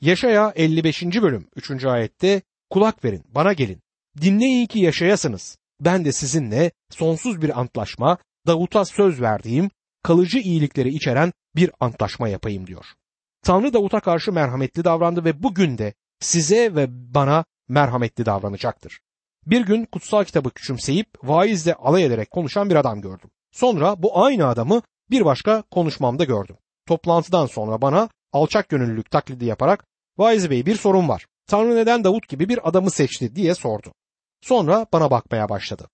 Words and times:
Yaşaya 0.00 0.52
55. 0.56 1.02
bölüm 1.02 1.48
3. 1.56 1.84
ayette 1.84 2.42
kulak 2.70 3.04
verin 3.04 3.24
bana 3.28 3.52
gelin 3.52 3.80
dinleyin 4.20 4.66
ki 4.66 4.78
yaşayasınız. 4.78 5.58
Ben 5.80 6.04
de 6.04 6.12
sizinle 6.12 6.70
sonsuz 6.90 7.42
bir 7.42 7.60
antlaşma 7.60 8.18
Davut'a 8.46 8.84
söz 8.84 9.20
verdiğim 9.20 9.70
kalıcı 10.02 10.38
iyilikleri 10.38 10.88
içeren 10.88 11.32
bir 11.56 11.70
antlaşma 11.80 12.28
yapayım 12.28 12.66
diyor. 12.66 12.86
Tanrı 13.42 13.72
Davut'a 13.72 14.00
karşı 14.00 14.32
merhametli 14.32 14.84
davrandı 14.84 15.24
ve 15.24 15.42
bugün 15.42 15.78
de 15.78 15.94
size 16.20 16.74
ve 16.74 17.14
bana 17.14 17.44
merhametli 17.68 18.26
davranacaktır. 18.26 19.00
Bir 19.46 19.66
gün 19.66 19.84
kutsal 19.84 20.24
kitabı 20.24 20.50
küçümseyip 20.50 21.08
vaizle 21.22 21.74
alay 21.74 22.04
ederek 22.04 22.30
konuşan 22.30 22.70
bir 22.70 22.76
adam 22.76 23.00
gördüm. 23.00 23.30
Sonra 23.52 24.02
bu 24.02 24.24
aynı 24.24 24.46
adamı 24.46 24.82
bir 25.10 25.24
başka 25.24 25.62
konuşmamda 25.62 26.24
gördüm. 26.24 26.56
Toplantıdan 26.86 27.46
sonra 27.46 27.82
bana 27.82 28.08
alçak 28.32 28.68
gönüllülük 28.68 29.10
taklidi 29.10 29.44
yaparak 29.44 29.84
vaiz 30.18 30.50
bey 30.50 30.66
bir 30.66 30.76
sorun 30.76 31.08
var. 31.08 31.26
Tanrı 31.46 31.76
neden 31.76 32.04
Davut 32.04 32.28
gibi 32.28 32.48
bir 32.48 32.68
adamı 32.68 32.90
seçti 32.90 33.36
diye 33.36 33.54
sordu. 33.54 33.92
Sonra 34.40 34.86
bana 34.92 35.10
bakmaya 35.10 35.48
başladı. 35.48 35.88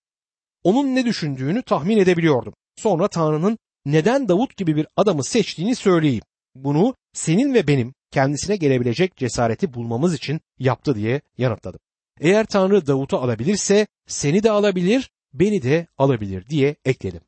Onun 0.65 0.95
ne 0.95 1.05
düşündüğünü 1.05 1.63
tahmin 1.63 1.99
edebiliyordum. 1.99 2.55
Sonra 2.77 3.09
Tanrı'nın 3.09 3.59
neden 3.87 4.29
Davut 4.29 4.57
gibi 4.57 4.77
bir 4.77 4.87
adamı 4.97 5.25
seçtiğini 5.25 5.77
söyleyeyim. 5.77 6.23
Bunu 6.55 6.95
senin 7.13 7.55
ve 7.55 7.67
benim 7.67 7.95
kendisine 8.11 8.57
gelebilecek 8.57 9.17
cesareti 9.17 9.75
bulmamız 9.75 10.15
için 10.15 10.41
yaptı 10.59 10.95
diye 10.95 11.21
yanıtladım. 11.39 11.81
Eğer 12.21 12.47
Tanrı 12.47 12.87
Davut'u 12.87 13.19
alabilirse 13.19 13.87
seni 14.07 14.43
de 14.43 14.51
alabilir, 14.51 15.11
beni 15.35 15.63
de 15.63 15.87
alabilir 15.99 16.47
diye 16.49 16.77
ekledim. 16.85 17.21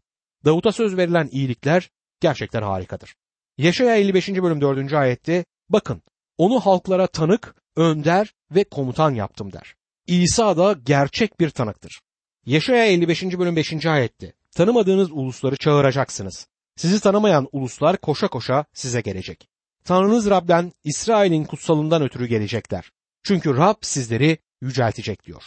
Davut'a 0.44 0.72
söz 0.72 0.96
verilen 0.96 1.28
iyilikler 1.32 1.90
gerçekten 2.20 2.62
harikadır. 2.62 3.14
Yaşaya 3.58 3.96
55. 3.96 4.28
bölüm 4.28 4.60
4. 4.60 4.92
ayette 4.92 5.44
bakın 5.68 6.02
onu 6.38 6.60
halklara 6.60 7.06
tanık, 7.06 7.54
önder 7.76 8.34
ve 8.50 8.64
komutan 8.64 9.14
yaptım 9.14 9.52
der. 9.52 9.74
İsa 10.06 10.56
da 10.56 10.72
gerçek 10.72 11.40
bir 11.40 11.50
tanıktır. 11.50 12.00
Yaşaya 12.46 12.86
55. 12.86 13.22
bölüm 13.22 13.56
5. 13.56 13.86
ayette 13.86 14.32
tanımadığınız 14.54 15.10
ulusları 15.12 15.56
çağıracaksınız. 15.56 16.46
Sizi 16.76 17.00
tanımayan 17.00 17.48
uluslar 17.52 17.96
koşa 17.96 18.28
koşa 18.28 18.64
size 18.72 19.00
gelecek. 19.00 19.48
Tanrınız 19.84 20.30
Rab'den 20.30 20.72
İsrail'in 20.84 21.44
kutsalından 21.44 22.02
ötürü 22.02 22.26
gelecekler. 22.26 22.90
Çünkü 23.22 23.56
Rab 23.56 23.76
sizleri 23.80 24.38
yüceltecek 24.60 25.24
diyor. 25.24 25.42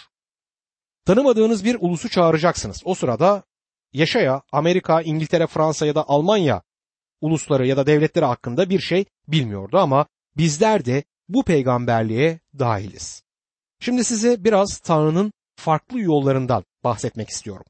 Tanımadığınız 1.06 1.66
bir 1.66 1.78
ulusu 1.80 2.10
çağıracaksınız. 2.10 2.82
O 2.86 2.96
sırada 2.96 3.44
Yaşaya, 3.94 4.42
Amerika, 4.52 5.02
İngiltere, 5.02 5.48
Fransa 5.48 5.86
ya 5.86 5.96
da 5.96 6.10
Almanya 6.10 6.62
ulusları 7.22 7.68
ya 7.68 7.78
da 7.78 7.86
devletleri 7.86 8.26
hakkında 8.26 8.70
bir 8.70 8.80
şey 8.80 9.06
bilmiyordu 9.28 9.78
ama 9.78 10.06
bizler 10.38 10.86
de 10.86 11.04
bu 11.30 11.44
peygamberliğe 11.44 12.40
dahiliz. 12.60 13.24
Şimdi 13.80 14.04
size 14.04 14.44
biraz 14.44 14.78
Tanrı'nın 14.78 15.32
farklı 15.56 16.00
yollarından 16.00 16.64
bahsetmek 16.84 17.30
istiyorum. 17.30 17.66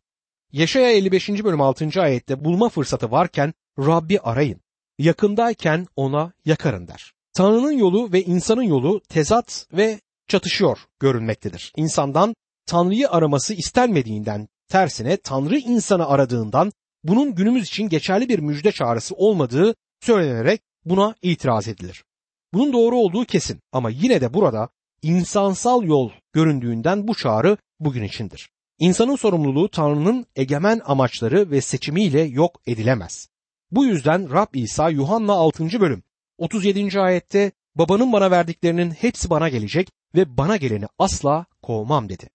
Yaşaya 0.52 0.92
55. 0.92 1.30
bölüm 1.30 1.62
6. 1.62 2.02
ayette 2.02 2.44
bulma 2.46 2.70
fırsatı 2.70 3.12
varken 3.12 3.54
Rabbi 3.80 4.20
arayın. 4.20 4.62
Yakındayken 4.98 5.88
ona 5.96 6.32
yakarın 6.46 6.88
der. 6.88 7.14
Tanrı'nın 7.34 7.72
yolu 7.72 8.14
ve 8.14 8.24
insanın 8.24 8.62
yolu 8.62 9.02
tezat 9.10 9.68
ve 9.74 10.00
çatışıyor 10.28 10.78
görünmektedir. 11.00 11.74
İnsandan 11.76 12.36
Tanrı'yı 12.66 13.10
araması 13.10 13.54
istenmediğinden 13.54 14.48
tersine 14.70 15.18
Tanrı 15.18 15.58
insanı 15.58 16.08
aradığından 16.08 16.72
bunun 17.04 17.36
günümüz 17.36 17.68
için 17.68 17.90
geçerli 17.90 18.30
bir 18.30 18.40
müjde 18.40 18.72
çağrısı 18.72 19.16
olmadığı 19.16 19.76
söylenerek 20.02 20.62
buna 20.86 21.16
itiraz 21.22 21.68
edilir. 21.68 22.04
Bunun 22.54 22.74
doğru 22.74 22.96
olduğu 22.96 23.26
kesin 23.26 23.60
ama 23.72 23.90
yine 23.90 24.22
de 24.22 24.34
burada 24.34 24.70
insansal 25.02 25.84
yol 25.84 26.12
göründüğünden 26.34 27.08
bu 27.08 27.16
çağrı 27.16 27.58
bugün 27.80 28.04
içindir. 28.04 28.50
İnsanın 28.80 29.16
sorumluluğu 29.16 29.70
Tanrı'nın 29.70 30.26
egemen 30.36 30.82
amaçları 30.86 31.52
ve 31.52 31.62
seçimiyle 31.62 32.22
yok 32.22 32.62
edilemez. 32.68 33.30
Bu 33.72 33.86
yüzden 33.86 34.32
Rab 34.34 34.54
İsa 34.54 34.90
Yuhanna 34.90 35.34
6. 35.34 35.82
bölüm 35.82 36.04
37. 36.38 37.00
ayette 37.00 37.52
babanın 37.76 38.14
bana 38.14 38.32
verdiklerinin 38.32 38.92
hepsi 38.92 39.30
bana 39.30 39.50
gelecek 39.50 39.90
ve 40.16 40.38
bana 40.38 40.58
geleni 40.58 40.86
asla 41.00 41.46
kovmam 41.62 42.10
dedi. 42.10 42.30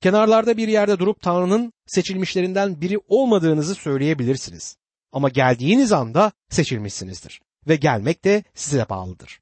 Kenarlarda 0.00 0.56
bir 0.56 0.68
yerde 0.68 0.98
durup 0.98 1.22
Tanrı'nın 1.22 1.72
seçilmişlerinden 1.86 2.80
biri 2.80 2.98
olmadığınızı 3.08 3.74
söyleyebilirsiniz. 3.74 4.76
Ama 5.12 5.28
geldiğiniz 5.28 5.92
anda 5.92 6.32
seçilmişsinizdir 6.50 7.40
ve 7.68 7.76
gelmek 7.76 8.24
de 8.24 8.44
size 8.54 8.88
bağlıdır. 8.88 9.40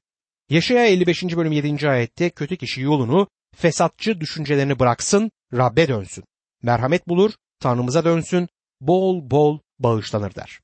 Yaşaya 0.49 0.85
55. 0.85 1.23
bölüm 1.23 1.51
7. 1.51 1.89
ayette 1.89 2.29
kötü 2.29 2.57
kişi 2.57 2.81
yolunu, 2.81 3.27
fesatçı 3.55 4.21
düşüncelerini 4.21 4.79
bıraksın, 4.79 5.31
Rabbe 5.53 5.87
dönsün. 5.87 6.23
Merhamet 6.63 7.07
bulur, 7.07 7.31
Tanrımıza 7.59 8.05
dönsün, 8.05 8.47
bol 8.81 9.31
bol 9.31 9.59
bağışlanır 9.79 10.35
der. 10.35 10.59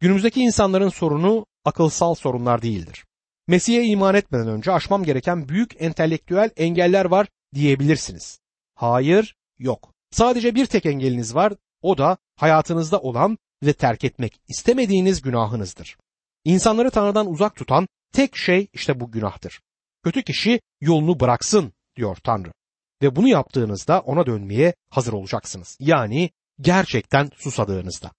Günümüzdeki 0.00 0.40
insanların 0.40 0.88
sorunu 0.88 1.46
akılsal 1.64 2.14
sorunlar 2.14 2.62
değildir. 2.62 3.04
Mesih'e 3.48 3.84
iman 3.84 4.14
etmeden 4.14 4.48
önce 4.48 4.72
aşmam 4.72 5.04
gereken 5.04 5.48
büyük 5.48 5.82
entelektüel 5.82 6.50
engeller 6.56 7.04
var 7.04 7.26
diyebilirsiniz. 7.54 8.40
Hayır, 8.76 9.36
yok. 9.58 9.92
Sadece 10.10 10.54
bir 10.54 10.66
tek 10.66 10.86
engeliniz 10.86 11.34
var, 11.34 11.52
o 11.82 11.98
da 11.98 12.18
hayatınızda 12.36 13.00
olan 13.00 13.38
ve 13.62 13.72
terk 13.72 14.04
etmek 14.04 14.40
istemediğiniz 14.48 15.22
günahınızdır. 15.22 15.96
İnsanları 16.44 16.90
Tanrı'dan 16.90 17.30
uzak 17.30 17.56
tutan 17.56 17.88
tek 18.12 18.36
şey 18.36 18.68
işte 18.72 19.00
bu 19.00 19.10
günahtır. 19.10 19.60
Kötü 20.04 20.22
kişi 20.22 20.60
yolunu 20.80 21.20
bıraksın 21.20 21.72
diyor 21.96 22.16
Tanrı. 22.16 22.52
Ve 23.02 23.16
bunu 23.16 23.28
yaptığınızda 23.28 24.00
ona 24.00 24.26
dönmeye 24.26 24.74
hazır 24.90 25.12
olacaksınız. 25.12 25.76
Yani 25.80 26.30
gerçekten 26.60 27.30
susadığınızda. 27.36 28.10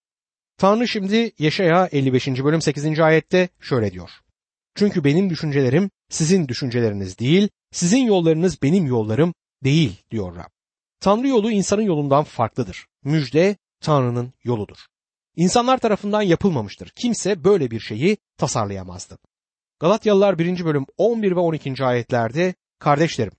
Tanrı 0.57 0.87
şimdi 0.87 1.31
Yeşaya 1.39 1.89
55. 1.91 2.27
bölüm 2.27 2.61
8. 2.61 2.99
ayette 2.99 3.49
şöyle 3.61 3.91
diyor. 3.91 4.09
Çünkü 4.75 5.03
benim 5.03 5.29
düşüncelerim 5.29 5.89
sizin 6.09 6.47
düşünceleriniz 6.47 7.19
değil, 7.19 7.49
sizin 7.71 8.05
yollarınız 8.05 8.61
benim 8.61 8.85
yollarım 8.85 9.33
değil 9.63 10.03
diyor 10.11 10.35
Rab. 10.35 10.49
Tanrı 10.99 11.27
yolu 11.27 11.51
insanın 11.51 11.81
yolundan 11.81 12.23
farklıdır. 12.23 12.85
Müjde 13.03 13.55
Tanrı'nın 13.81 14.33
yoludur. 14.43 14.77
İnsanlar 15.35 15.77
tarafından 15.77 16.21
yapılmamıştır. 16.21 16.89
Kimse 16.89 17.43
böyle 17.43 17.71
bir 17.71 17.79
şeyi 17.79 18.17
tasarlayamazdı. 18.37 19.17
Galatyalılar 19.79 20.39
1. 20.39 20.65
bölüm 20.65 20.85
11 20.97 21.31
ve 21.35 21.39
12. 21.39 21.85
ayetlerde 21.85 22.55
kardeşlerim 22.79 23.33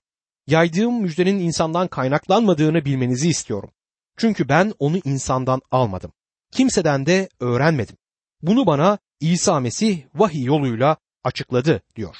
yaydığım 0.47 1.01
müjdenin 1.01 1.39
insandan 1.39 1.87
kaynaklanmadığını 1.87 2.85
bilmenizi 2.85 3.29
istiyorum. 3.29 3.71
Çünkü 4.17 4.49
ben 4.49 4.73
onu 4.79 4.97
insandan 5.05 5.61
almadım. 5.71 6.11
Kimseden 6.51 7.05
de 7.05 7.29
öğrenmedim. 7.39 7.97
Bunu 8.41 8.65
bana 8.65 8.97
İsa 9.19 9.59
Mesih 9.59 10.03
vahiy 10.15 10.43
yoluyla 10.43 10.97
açıkladı 11.23 11.81
diyor. 11.95 12.15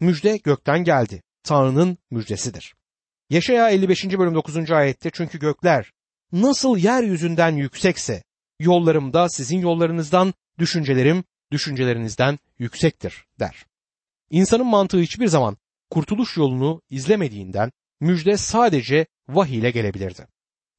Müjde 0.00 0.36
gökten 0.36 0.84
geldi. 0.84 1.22
Tanrı'nın 1.42 1.98
müjdesidir. 2.10 2.74
Yaşaya 3.30 3.70
55. 3.70 4.04
bölüm 4.04 4.34
9. 4.34 4.70
ayette 4.70 5.10
çünkü 5.12 5.38
gökler 5.38 5.92
nasıl 6.32 6.78
yeryüzünden 6.78 7.56
yüksekse 7.56 8.22
yollarımda 8.60 9.28
sizin 9.28 9.58
yollarınızdan 9.58 10.34
düşüncelerim 10.58 11.24
düşüncelerinizden 11.52 12.38
yüksektir 12.58 13.24
der. 13.40 13.66
İnsanın 14.30 14.66
mantığı 14.66 14.98
hiçbir 14.98 15.26
zaman 15.26 15.56
kurtuluş 15.90 16.36
yolunu 16.36 16.82
izlemediğinden 16.90 17.72
müjde 18.00 18.36
sadece 18.36 19.06
vahiy 19.28 19.58
ile 19.58 19.70
gelebilirdi. 19.70 20.26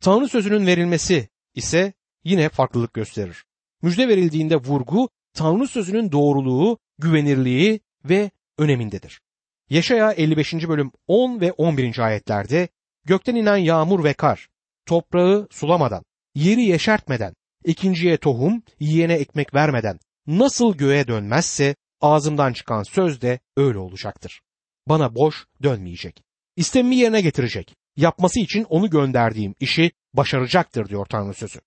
Tanrı 0.02 0.28
sözünün 0.28 0.68
verilmesi 0.68 1.30
ise 1.56 1.94
yine 2.24 2.50
farklılık 2.50 2.94
gösterir. 2.94 3.46
Müjde 3.82 4.08
verildiğinde 4.08 4.56
vurgu 4.56 5.10
Tanrı 5.34 5.68
sözünün 5.68 6.12
doğruluğu, 6.12 6.78
güvenirliği 6.98 7.80
ve 8.06 8.32
önemindedir. 8.58 9.22
Yaşaya 9.70 10.12
55. 10.12 10.54
bölüm 10.54 10.92
10 11.08 11.42
ve 11.42 11.52
11. 11.52 12.00
ayetlerde 12.00 12.68
gökten 13.06 13.36
inen 13.36 13.58
yağmur 13.58 14.04
ve 14.04 14.14
kar, 14.14 14.48
toprağı 14.86 15.48
sulamadan, 15.52 16.04
yeri 16.36 16.62
yeşertmeden, 16.62 17.34
ikinciye 17.66 18.18
tohum, 18.18 18.64
yiyene 18.80 19.14
ekmek 19.14 19.54
vermeden 19.54 20.00
nasıl 20.28 20.78
göğe 20.78 21.08
dönmezse 21.08 21.76
ağzımdan 22.02 22.54
çıkan 22.54 22.84
söz 22.84 23.22
de 23.22 23.40
öyle 23.58 23.78
olacaktır. 23.78 24.42
Bana 24.88 25.16
boş 25.16 25.46
dönmeyecek. 25.64 26.24
İstemimi 26.56 26.96
yerine 26.96 27.22
getirecek. 27.22 27.76
Yapması 27.96 28.40
için 28.40 28.64
onu 28.64 28.90
gönderdiğim 28.90 29.56
işi 29.60 29.92
başaracaktır 30.14 30.90
diyor 30.90 31.06
Tanrı 31.06 31.34
sözü. 31.34 31.60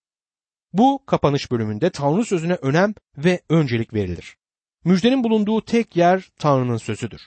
Bu 0.73 1.05
kapanış 1.07 1.51
bölümünde 1.51 1.91
Tanrı 1.91 2.25
sözüne 2.25 2.55
önem 2.55 2.95
ve 3.17 3.41
öncelik 3.49 3.95
verilir. 3.95 4.37
Müjdenin 4.85 5.25
bulunduğu 5.25 5.65
tek 5.65 5.97
yer 5.97 6.29
Tanrı'nın 6.39 6.77
sözüdür. 6.77 7.21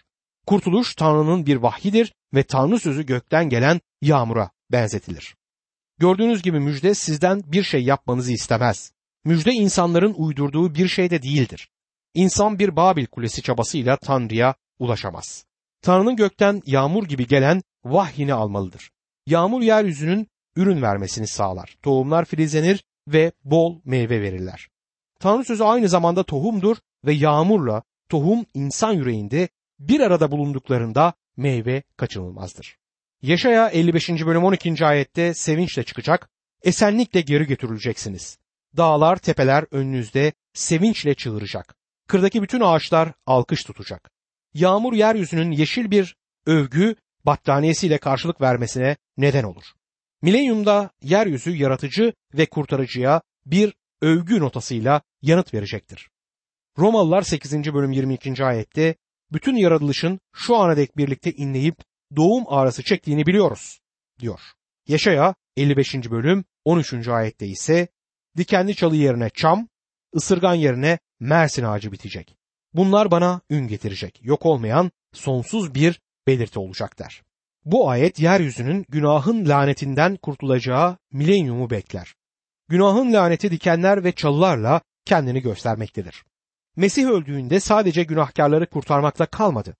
Kurtuluş 0.47 0.95
Tanrı'nın 0.95 1.45
bir 1.45 1.55
vahyidir 1.55 2.13
ve 2.33 2.43
Tanrı 2.43 2.79
sözü 2.79 3.05
gökten 3.05 3.49
gelen 3.49 3.81
yağmura 4.01 4.49
benzetilir. 4.71 5.35
Gördüğünüz 5.99 6.41
gibi 6.41 6.59
müjde 6.59 6.93
sizden 6.93 7.41
bir 7.45 7.63
şey 7.63 7.83
yapmanızı 7.83 8.31
istemez. 8.31 8.91
Müjde 9.25 9.51
insanların 9.51 10.13
uydurduğu 10.17 10.75
bir 10.75 10.87
şey 10.87 11.09
de 11.09 11.21
değildir. 11.21 11.69
İnsan 12.13 12.59
bir 12.59 12.75
Babil 12.75 13.05
kulesi 13.05 13.41
çabasıyla 13.41 13.97
Tanrı'ya 13.97 14.55
ulaşamaz. 14.79 15.45
Tanrı'nın 15.81 16.15
gökten 16.15 16.61
yağmur 16.65 17.05
gibi 17.05 17.27
gelen 17.27 17.63
vahyini 17.85 18.33
almalıdır. 18.33 18.91
Yağmur 19.27 19.61
yeryüzünün 19.61 20.27
ürün 20.55 20.81
vermesini 20.81 21.27
sağlar. 21.27 21.77
Tohumlar 21.81 22.25
filizlenir 22.25 22.83
ve 23.07 23.31
bol 23.43 23.79
meyve 23.85 24.21
verirler. 24.21 24.67
Tanrı 25.19 25.45
sözü 25.45 25.63
aynı 25.63 25.89
zamanda 25.89 26.23
tohumdur 26.23 26.77
ve 27.05 27.13
yağmurla 27.13 27.83
tohum 28.09 28.45
insan 28.53 28.93
yüreğinde 28.93 29.49
bir 29.79 29.99
arada 29.99 30.31
bulunduklarında 30.31 31.13
meyve 31.37 31.83
kaçınılmazdır. 31.97 32.77
Yaşaya 33.21 33.69
55. 33.69 34.09
bölüm 34.09 34.43
12. 34.43 34.85
ayette 34.85 35.33
sevinçle 35.33 35.83
çıkacak, 35.83 36.29
esenlikle 36.63 37.21
geri 37.21 37.45
götürüleceksiniz. 37.45 38.37
Dağlar, 38.77 39.17
tepeler 39.17 39.65
önünüzde 39.71 40.33
sevinçle 40.53 41.15
çığıracak. 41.15 41.75
Kırdaki 42.07 42.41
bütün 42.41 42.61
ağaçlar 42.61 43.13
alkış 43.25 43.63
tutacak. 43.63 44.11
Yağmur 44.53 44.93
yeryüzünün 44.93 45.51
yeşil 45.51 45.91
bir 45.91 46.15
övgü 46.45 46.95
battaniyesiyle 47.25 47.97
karşılık 47.97 48.41
vermesine 48.41 48.97
neden 49.17 49.43
olur. 49.43 49.63
Milenyumda 50.21 50.89
yeryüzü 51.01 51.55
yaratıcı 51.55 52.13
ve 52.33 52.45
kurtarıcıya 52.45 53.21
bir 53.45 53.73
övgü 54.01 54.39
notasıyla 54.39 55.01
yanıt 55.21 55.53
verecektir. 55.53 56.09
Romalılar 56.77 57.21
8. 57.21 57.73
bölüm 57.73 57.91
22. 57.91 58.45
ayette 58.45 58.95
bütün 59.33 59.55
yaratılışın 59.55 60.19
şu 60.33 60.55
ana 60.55 60.77
dek 60.77 60.97
birlikte 60.97 61.31
inleyip 61.31 61.75
doğum 62.15 62.43
ağrısı 62.47 62.83
çektiğini 62.83 63.25
biliyoruz 63.25 63.79
diyor. 64.19 64.39
Yaşaya 64.87 65.35
55. 65.57 65.95
bölüm 65.95 66.45
13. 66.65 67.07
ayette 67.07 67.47
ise 67.47 67.87
dikenli 68.37 68.75
çalı 68.75 68.95
yerine 68.95 69.29
çam, 69.29 69.67
ısırgan 70.15 70.53
yerine 70.53 70.99
mersin 71.19 71.63
ağacı 71.63 71.91
bitecek. 71.91 72.37
Bunlar 72.73 73.11
bana 73.11 73.41
ün 73.49 73.67
getirecek. 73.67 74.19
Yok 74.21 74.45
olmayan 74.45 74.91
sonsuz 75.13 75.75
bir 75.75 76.01
belirti 76.27 76.59
olacak 76.59 76.99
der. 76.99 77.23
Bu 77.65 77.89
ayet 77.89 78.19
yeryüzünün 78.19 78.85
günahın 78.89 79.49
lanetinden 79.49 80.15
kurtulacağı 80.15 80.97
milenyumu 81.11 81.69
bekler. 81.69 82.15
Günahın 82.67 83.13
laneti 83.13 83.51
dikenler 83.51 84.03
ve 84.03 84.11
çalılarla 84.11 84.81
kendini 85.05 85.41
göstermektedir. 85.41 86.23
Mesih 86.75 87.07
öldüğünde 87.07 87.59
sadece 87.59 88.03
günahkarları 88.03 88.69
kurtarmakla 88.69 89.25
kalmadı. 89.25 89.75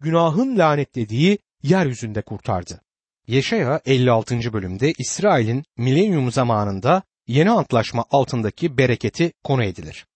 Günahın 0.00 0.58
lanetlediği 0.58 1.38
yeryüzünde 1.62 2.22
kurtardı. 2.22 2.80
Yeşaya 3.26 3.80
56. 3.86 4.52
bölümde 4.52 4.92
İsrail'in 4.98 5.64
milenyum 5.76 6.32
zamanında 6.32 7.02
yeni 7.26 7.50
antlaşma 7.50 8.04
altındaki 8.10 8.78
bereketi 8.78 9.32
konu 9.44 9.64
edilir. 9.64 10.06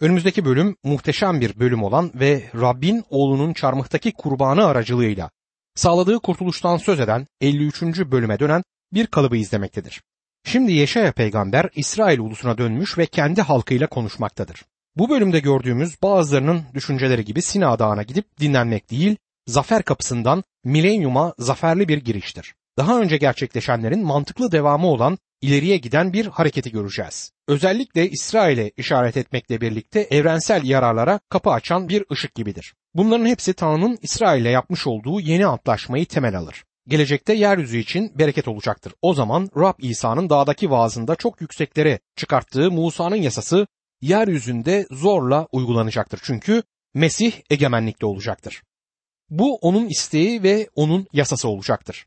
Önümüzdeki 0.00 0.44
bölüm 0.44 0.76
muhteşem 0.84 1.40
bir 1.40 1.60
bölüm 1.60 1.82
olan 1.82 2.10
ve 2.14 2.50
Rabbin 2.54 3.04
oğlunun 3.10 3.52
çarmıhtaki 3.52 4.12
kurbanı 4.12 4.66
aracılığıyla 4.66 5.30
sağladığı 5.74 6.18
kurtuluştan 6.18 6.76
söz 6.76 7.00
eden 7.00 7.26
53. 7.40 7.82
bölüme 7.82 8.38
dönen 8.38 8.62
bir 8.92 9.06
kalıbı 9.06 9.36
izlemektedir. 9.36 10.02
Şimdi 10.44 10.72
Yeşaya 10.72 11.12
peygamber 11.12 11.68
İsrail 11.74 12.18
ulusuna 12.18 12.58
dönmüş 12.58 12.98
ve 12.98 13.06
kendi 13.06 13.42
halkıyla 13.42 13.86
konuşmaktadır. 13.86 14.64
Bu 14.96 15.10
bölümde 15.10 15.40
gördüğümüz 15.40 16.02
bazılarının 16.02 16.62
düşünceleri 16.74 17.24
gibi 17.24 17.42
Sina 17.42 17.78
Dağı'na 17.78 18.02
gidip 18.02 18.40
dinlenmek 18.40 18.90
değil, 18.90 19.16
zafer 19.46 19.82
kapısından 19.82 20.44
milenyuma 20.64 21.34
zaferli 21.38 21.88
bir 21.88 21.98
giriştir. 21.98 22.54
Daha 22.78 23.00
önce 23.00 23.16
gerçekleşenlerin 23.16 24.04
mantıklı 24.04 24.52
devamı 24.52 24.86
olan 24.86 25.18
ileriye 25.40 25.76
giden 25.76 26.12
bir 26.12 26.26
hareketi 26.26 26.70
göreceğiz. 26.72 27.32
Özellikle 27.48 28.10
İsrail'e 28.10 28.70
işaret 28.76 29.16
etmekle 29.16 29.60
birlikte 29.60 30.00
evrensel 30.00 30.64
yararlara 30.64 31.20
kapı 31.28 31.50
açan 31.50 31.88
bir 31.88 32.04
ışık 32.12 32.34
gibidir. 32.34 32.74
Bunların 32.94 33.26
hepsi 33.26 33.52
Tanrı'nın 33.52 33.98
İsrail'le 34.02 34.50
yapmış 34.50 34.86
olduğu 34.86 35.20
yeni 35.20 35.46
antlaşmayı 35.46 36.06
temel 36.06 36.36
alır. 36.36 36.64
Gelecekte 36.88 37.32
yeryüzü 37.32 37.78
için 37.78 38.12
bereket 38.18 38.48
olacaktır. 38.48 38.92
O 39.02 39.14
zaman 39.14 39.50
Rab 39.56 39.74
İsa'nın 39.78 40.30
dağdaki 40.30 40.70
vaazında 40.70 41.16
çok 41.16 41.40
yükseklere 41.40 41.98
çıkarttığı 42.16 42.70
Musa'nın 42.70 43.16
yasası 43.16 43.66
yeryüzünde 44.02 44.86
zorla 44.90 45.48
uygulanacaktır. 45.52 46.20
Çünkü 46.22 46.62
Mesih 46.94 47.32
egemenlikte 47.50 48.06
olacaktır. 48.06 48.62
Bu 49.30 49.56
onun 49.56 49.86
isteği 49.86 50.42
ve 50.42 50.68
onun 50.74 51.06
yasası 51.12 51.48
olacaktır. 51.48 52.06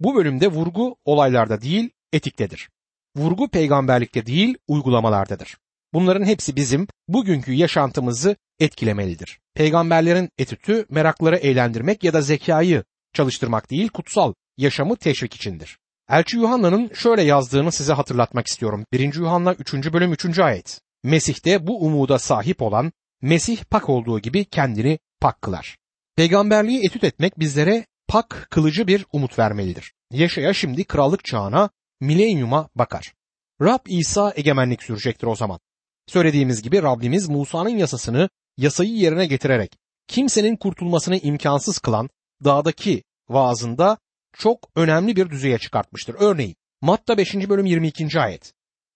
Bu 0.00 0.14
bölümde 0.14 0.48
vurgu 0.48 0.96
olaylarda 1.04 1.60
değil, 1.60 1.90
etiktedir. 2.12 2.70
Vurgu 3.16 3.48
peygamberlikte 3.48 4.26
değil, 4.26 4.58
uygulamalardadır. 4.68 5.56
Bunların 5.92 6.24
hepsi 6.24 6.56
bizim 6.56 6.86
bugünkü 7.08 7.52
yaşantımızı 7.52 8.36
etkilemelidir. 8.58 9.40
Peygamberlerin 9.54 10.30
etütü 10.38 10.86
merakları 10.88 11.36
eğlendirmek 11.36 12.04
ya 12.04 12.12
da 12.12 12.20
zekayı 12.20 12.84
çalıştırmak 13.12 13.70
değil, 13.70 13.88
kutsal 13.88 14.32
yaşamı 14.56 14.96
teşvik 14.96 15.34
içindir. 15.34 15.78
Elçi 16.10 16.36
Yuhanna'nın 16.36 16.90
şöyle 16.94 17.22
yazdığını 17.22 17.72
size 17.72 17.92
hatırlatmak 17.92 18.46
istiyorum. 18.46 18.84
1. 18.92 19.14
Yuhanna 19.14 19.54
3. 19.54 19.74
bölüm 19.92 20.12
3. 20.12 20.38
ayet. 20.38 20.80
Mesih'te 21.04 21.66
bu 21.66 21.84
umuda 21.86 22.18
sahip 22.18 22.62
olan 22.62 22.92
Mesih 23.22 23.64
pak 23.64 23.88
olduğu 23.88 24.20
gibi 24.20 24.44
kendini 24.44 24.98
pak 25.20 25.42
kılar. 25.42 25.78
Peygamberliği 26.16 26.86
etüt 26.86 27.04
etmek 27.04 27.38
bizlere 27.38 27.86
pak 28.08 28.46
kılıcı 28.50 28.86
bir 28.86 29.06
umut 29.12 29.38
vermelidir. 29.38 29.92
Yaşaya 30.10 30.54
şimdi 30.54 30.84
krallık 30.84 31.24
çağına, 31.24 31.70
milenyuma 32.00 32.68
bakar. 32.74 33.14
Rab 33.60 33.86
İsa 33.86 34.32
egemenlik 34.36 34.82
sürecektir 34.82 35.26
o 35.26 35.36
zaman. 35.36 35.60
Söylediğimiz 36.06 36.62
gibi 36.62 36.82
Rabbimiz 36.82 37.28
Musa'nın 37.28 37.76
yasasını 37.78 38.28
yasayı 38.56 38.90
yerine 38.90 39.26
getirerek 39.26 39.78
kimsenin 40.08 40.56
kurtulmasını 40.56 41.16
imkansız 41.16 41.78
kılan 41.78 42.10
dağdaki 42.44 43.02
vaazında 43.28 43.98
çok 44.32 44.70
önemli 44.76 45.16
bir 45.16 45.30
düzeye 45.30 45.58
çıkartmıştır. 45.58 46.16
Örneğin 46.18 46.56
Matta 46.80 47.18
5. 47.18 47.34
bölüm 47.34 47.66
22. 47.66 48.20
ayet. 48.20 48.52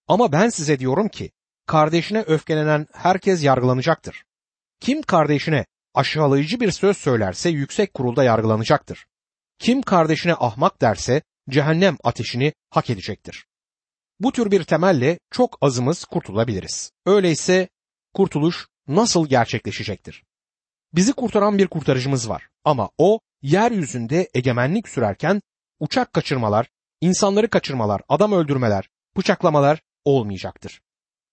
Ama 0.06 0.32
ben 0.32 0.48
size 0.48 0.78
diyorum 0.78 1.08
ki 1.08 1.30
kardeşine 1.68 2.22
öfkelenen 2.22 2.86
herkes 2.92 3.44
yargılanacaktır. 3.44 4.24
Kim 4.80 5.02
kardeşine 5.02 5.66
aşağılayıcı 5.94 6.60
bir 6.60 6.70
söz 6.70 6.96
söylerse 6.96 7.50
yüksek 7.50 7.94
kurulda 7.94 8.24
yargılanacaktır. 8.24 9.06
Kim 9.58 9.82
kardeşine 9.82 10.34
ahmak 10.34 10.80
derse 10.80 11.22
cehennem 11.50 11.96
ateşini 12.04 12.52
hak 12.70 12.90
edecektir. 12.90 13.46
Bu 14.20 14.32
tür 14.32 14.50
bir 14.50 14.64
temelle 14.64 15.18
çok 15.30 15.58
azımız 15.60 16.04
kurtulabiliriz. 16.04 16.92
Öyleyse 17.06 17.68
kurtuluş 18.14 18.66
nasıl 18.86 19.28
gerçekleşecektir? 19.28 20.24
Bizi 20.94 21.12
kurtaran 21.12 21.58
bir 21.58 21.66
kurtarıcımız 21.66 22.28
var 22.28 22.48
ama 22.64 22.90
o 22.98 23.20
yeryüzünde 23.42 24.28
egemenlik 24.34 24.88
sürerken 24.88 25.40
uçak 25.80 26.12
kaçırmalar, 26.12 26.70
insanları 27.00 27.50
kaçırmalar, 27.50 28.02
adam 28.08 28.32
öldürmeler, 28.32 28.88
bıçaklamalar 29.16 29.82
olmayacaktır. 30.04 30.80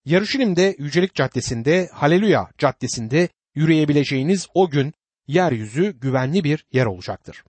Yarışilim'de 0.06 0.76
Yücelik 0.78 1.14
Caddesi'nde, 1.14 1.88
Haleluya 1.92 2.50
Caddesi'nde 2.58 3.28
yürüyebileceğiniz 3.54 4.46
o 4.54 4.70
gün 4.70 4.94
yeryüzü 5.26 5.90
güvenli 6.00 6.44
bir 6.44 6.66
yer 6.72 6.86
olacaktır. 6.86 7.44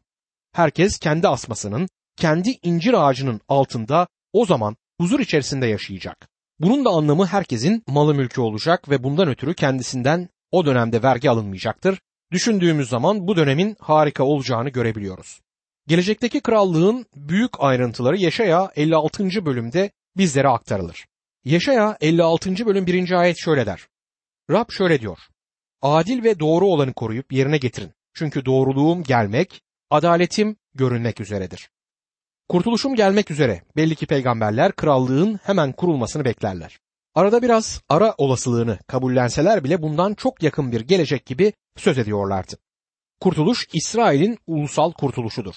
Herkes 0.54 1.00
kendi 1.00 1.28
asmasının, 1.28 1.90
kendi 2.16 2.50
incir 2.64 3.08
ağacının 3.08 3.42
altında 3.48 4.08
o 4.34 4.46
zaman 4.46 4.76
huzur 5.00 5.20
içerisinde 5.20 5.68
yaşayacak. 5.68 6.28
Bunun 6.60 6.86
da 6.86 6.90
anlamı 6.90 7.26
herkesin 7.26 7.84
malı 7.88 8.16
mülkü 8.16 8.42
olacak 8.42 8.90
ve 8.90 9.04
bundan 9.04 9.28
ötürü 9.28 9.54
kendisinden 9.54 10.30
o 10.52 10.66
dönemde 10.66 11.04
vergi 11.04 11.30
alınmayacaktır. 11.30 12.00
Düşündüğümüz 12.32 12.90
zaman 12.90 13.28
bu 13.28 13.36
dönemin 13.36 13.76
harika 13.80 14.24
olacağını 14.24 14.70
görebiliyoruz. 14.70 15.42
Gelecekteki 15.88 16.40
krallığın 16.40 17.06
büyük 17.16 17.52
ayrıntıları 17.60 18.18
Yaşaya 18.18 18.72
56. 18.76 19.46
bölümde 19.46 19.92
bizlere 20.18 20.48
aktarılır. 20.48 21.06
Yaşaya 21.46 21.98
56. 22.02 22.66
bölüm 22.66 22.88
1. 22.88 23.12
ayet 23.12 23.38
şöyle 23.38 23.66
der. 23.66 23.88
Rab 24.52 24.72
şöyle 24.72 25.02
diyor. 25.02 25.18
Adil 25.82 26.24
ve 26.24 26.40
doğru 26.40 26.66
olanı 26.66 26.94
koruyup 26.94 27.34
yerine 27.34 27.58
getirin. 27.58 27.92
Çünkü 28.14 28.46
doğruluğum 28.46 29.04
gelmek, 29.04 29.62
adaletim 29.90 30.56
görünmek 30.76 31.22
üzeredir. 31.22 31.70
Kurtuluşum 32.50 32.96
gelmek 32.96 33.32
üzere. 33.32 33.62
Belli 33.76 33.96
ki 33.96 34.06
peygamberler 34.06 34.72
krallığın 34.72 35.40
hemen 35.44 35.72
kurulmasını 35.72 36.26
beklerler. 36.26 36.80
Arada 37.16 37.42
biraz 37.42 37.82
ara 37.90 38.16
olasılığını 38.18 38.80
kabullenseler 38.88 39.64
bile 39.64 39.82
bundan 39.82 40.14
çok 40.14 40.44
yakın 40.44 40.72
bir 40.72 40.82
gelecek 40.82 41.26
gibi 41.26 41.54
söz 41.78 41.98
ediyorlardı. 41.98 42.58
Kurtuluş 43.20 43.68
İsrail'in 43.74 44.38
ulusal 44.48 44.92
kurtuluşudur. 44.92 45.56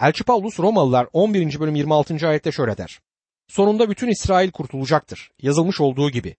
Elçi 0.00 0.24
Paulus 0.24 0.60
Romalılar 0.60 1.06
11. 1.12 1.60
bölüm 1.60 1.74
26. 1.74 2.28
ayette 2.28 2.52
şöyle 2.52 2.76
der. 2.76 3.00
Sonunda 3.50 3.90
bütün 3.90 4.08
İsrail 4.08 4.50
kurtulacaktır. 4.50 5.30
Yazılmış 5.42 5.80
olduğu 5.80 6.10
gibi. 6.10 6.36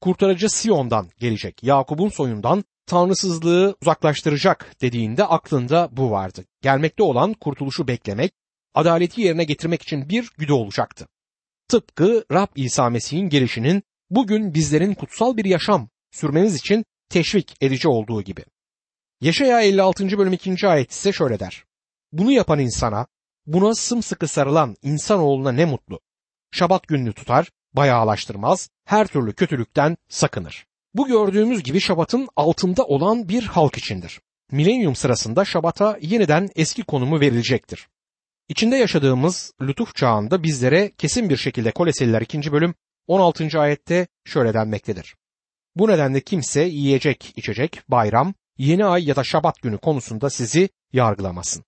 Kurtarıcı 0.00 0.48
Siyon'dan 0.48 1.08
gelecek. 1.18 1.62
Yakup'un 1.62 2.08
soyundan 2.08 2.64
tanrısızlığı 2.86 3.76
uzaklaştıracak 3.82 4.76
dediğinde 4.80 5.24
aklında 5.24 5.88
bu 5.92 6.10
vardı. 6.10 6.44
Gelmekte 6.60 7.02
olan 7.02 7.32
kurtuluşu 7.32 7.88
beklemek, 7.88 8.32
adaleti 8.74 9.20
yerine 9.20 9.44
getirmek 9.44 9.82
için 9.82 10.08
bir 10.08 10.30
güde 10.38 10.52
olacaktı. 10.52 11.08
Tıpkı 11.68 12.24
Rab 12.32 12.48
İsa 12.56 12.90
Mesih'in 12.90 13.28
gelişinin 13.28 13.82
bugün 14.10 14.54
bizlerin 14.54 14.94
kutsal 14.94 15.36
bir 15.36 15.44
yaşam 15.44 15.88
sürmeniz 16.10 16.56
için 16.56 16.84
teşvik 17.08 17.54
edici 17.60 17.88
olduğu 17.88 18.22
gibi. 18.22 18.44
Yaşaya 19.20 19.60
56. 19.60 20.18
bölüm 20.18 20.32
2. 20.32 20.68
ayet 20.68 20.90
ise 20.90 21.12
şöyle 21.12 21.40
der. 21.40 21.64
Bunu 22.12 22.32
yapan 22.32 22.58
insana, 22.58 23.06
buna 23.46 23.74
sımsıkı 23.74 24.28
sarılan 24.28 24.76
insanoğluna 24.82 25.52
ne 25.52 25.64
mutlu. 25.64 26.00
Şabat 26.52 26.88
gününü 26.88 27.12
tutar, 27.12 27.50
bayağılaştırmaz, 27.72 28.68
her 28.84 29.06
türlü 29.06 29.32
kötülükten 29.32 29.96
sakınır. 30.08 30.66
Bu 30.94 31.08
gördüğümüz 31.08 31.62
gibi 31.62 31.80
Şabat'ın 31.80 32.28
altında 32.36 32.84
olan 32.84 33.28
bir 33.28 33.42
halk 33.42 33.78
içindir. 33.78 34.20
Milenyum 34.50 34.96
sırasında 34.96 35.44
Şabat'a 35.44 35.98
yeniden 36.00 36.50
eski 36.56 36.82
konumu 36.82 37.20
verilecektir. 37.20 37.88
İçinde 38.48 38.76
yaşadığımız 38.76 39.52
lütuf 39.62 39.94
çağında 39.94 40.42
bizlere 40.42 40.92
kesin 40.98 41.28
bir 41.28 41.36
şekilde 41.36 41.70
Koleseliler 41.70 42.20
2. 42.20 42.52
bölüm 42.52 42.74
16. 43.06 43.60
ayette 43.60 44.06
şöyle 44.24 44.54
denmektedir. 44.54 45.16
Bu 45.76 45.88
nedenle 45.88 46.20
kimse 46.20 46.62
yiyecek, 46.62 47.32
içecek, 47.36 47.82
bayram, 47.88 48.34
yeni 48.58 48.84
ay 48.84 49.08
ya 49.08 49.16
da 49.16 49.24
şabat 49.24 49.62
günü 49.62 49.78
konusunda 49.78 50.30
sizi 50.30 50.68
yargılamasın. 50.92 51.64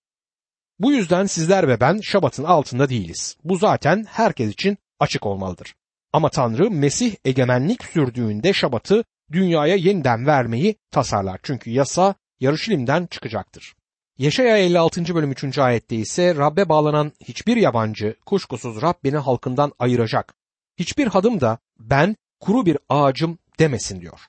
Bu 0.79 0.91
yüzden 0.91 1.25
sizler 1.25 1.67
ve 1.67 1.79
ben 1.79 1.99
şabatın 1.99 2.43
altında 2.43 2.89
değiliz. 2.89 3.37
Bu 3.43 3.55
zaten 3.55 4.05
herkes 4.09 4.51
için 4.51 4.77
açık 4.99 5.25
olmalıdır. 5.25 5.75
Ama 6.13 6.29
Tanrı 6.29 6.71
Mesih 6.71 7.15
egemenlik 7.25 7.83
sürdüğünde 7.83 8.53
şabatı 8.53 9.03
dünyaya 9.31 9.75
yeniden 9.75 10.25
vermeyi 10.27 10.75
tasarlar. 10.91 11.39
Çünkü 11.43 11.69
yasa 11.69 12.15
Yarışilim'den 12.39 13.05
çıkacaktır. 13.05 13.75
Yaşaya 14.17 14.57
56. 14.57 15.15
bölüm 15.15 15.31
3. 15.31 15.57
ayette 15.57 15.95
ise 15.95 16.35
Rabbe 16.35 16.69
bağlanan 16.69 17.11
hiçbir 17.23 17.57
yabancı 17.57 18.15
kuşkusuz 18.25 18.81
Rab 18.81 18.93
beni 19.03 19.17
halkından 19.17 19.73
ayıracak. 19.79 20.33
Hiçbir 20.79 21.07
hadım 21.07 21.41
da 21.41 21.57
ben 21.79 22.15
kuru 22.39 22.65
bir 22.65 22.77
ağacım 22.89 23.37
demesin 23.59 24.01
diyor. 24.01 24.19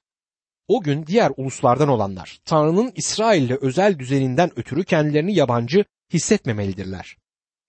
O 0.68 0.82
gün 0.82 1.06
diğer 1.06 1.32
uluslardan 1.36 1.88
olanlar 1.88 2.38
Tanrı'nın 2.44 2.92
İsrail'le 2.94 3.56
özel 3.60 3.98
düzeninden 3.98 4.50
ötürü 4.56 4.84
kendilerini 4.84 5.34
yabancı 5.34 5.84
hissetmemelidirler. 6.12 7.16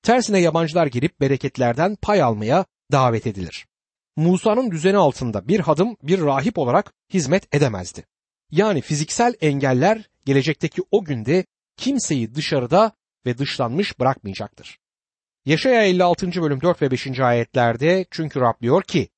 Tersine 0.01 0.39
yabancılar 0.39 0.87
girip 0.87 1.21
bereketlerden 1.21 1.95
pay 1.95 2.21
almaya 2.21 2.65
davet 2.91 3.27
edilir. 3.27 3.67
Musa'nın 4.15 4.71
düzeni 4.71 4.97
altında 4.97 5.47
bir 5.47 5.59
hadım 5.59 5.97
bir 6.03 6.21
rahip 6.21 6.57
olarak 6.57 6.93
hizmet 7.13 7.55
edemezdi. 7.55 8.05
Yani 8.51 8.81
fiziksel 8.81 9.33
engeller 9.41 10.09
gelecekteki 10.25 10.81
o 10.91 11.03
günde 11.03 11.45
kimseyi 11.77 12.35
dışarıda 12.35 12.91
ve 13.25 13.37
dışlanmış 13.37 13.99
bırakmayacaktır. 13.99 14.79
Yaşaya 15.45 15.83
56. 15.83 16.41
bölüm 16.41 16.61
4 16.61 16.81
ve 16.81 16.91
5. 16.91 17.19
ayetlerde 17.19 18.05
çünkü 18.11 18.39
Rab 18.39 18.61
diyor 18.61 18.83
ki, 18.83 19.09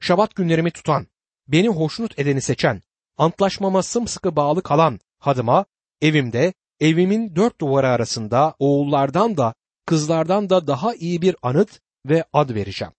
Şabat 0.00 0.34
günlerimi 0.34 0.70
tutan, 0.70 1.06
beni 1.48 1.68
hoşnut 1.68 2.18
edeni 2.18 2.40
seçen, 2.40 2.82
antlaşmama 3.16 3.82
sımsıkı 3.82 4.36
bağlı 4.36 4.62
kalan 4.62 5.00
hadıma, 5.18 5.66
evimde, 6.02 6.54
evimin 6.80 7.36
dört 7.36 7.60
duvarı 7.60 7.88
arasında 7.88 8.54
oğullardan 8.58 9.36
da 9.36 9.54
kızlardan 9.86 10.50
da 10.50 10.66
daha 10.66 10.94
iyi 10.94 11.22
bir 11.22 11.36
anıt 11.42 11.80
ve 12.06 12.24
ad 12.32 12.54
vereceğim. 12.54 12.92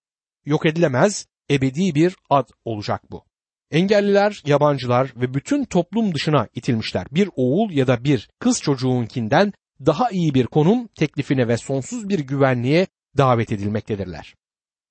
Yok 0.46 0.66
edilemez, 0.66 1.28
ebedi 1.52 1.96
bir 1.96 2.16
ad 2.30 2.50
olacak 2.66 3.12
bu. 3.12 3.24
Engelliler, 3.72 4.42
yabancılar 4.46 5.14
ve 5.16 5.34
bütün 5.34 5.66
toplum 5.66 6.14
dışına 6.14 6.48
itilmişler. 6.56 7.08
Bir 7.12 7.30
oğul 7.36 7.72
ya 7.72 7.88
da 7.88 8.04
bir 8.04 8.30
kız 8.40 8.62
çocuğunkinden 8.62 9.54
daha 9.86 10.10
iyi 10.10 10.34
bir 10.34 10.46
konum 10.46 10.88
teklifine 10.88 11.48
ve 11.48 11.58
sonsuz 11.58 12.10
bir 12.10 12.20
güvenliğe 12.20 12.88
davet 13.18 13.52
edilmektedirler. 13.52 14.36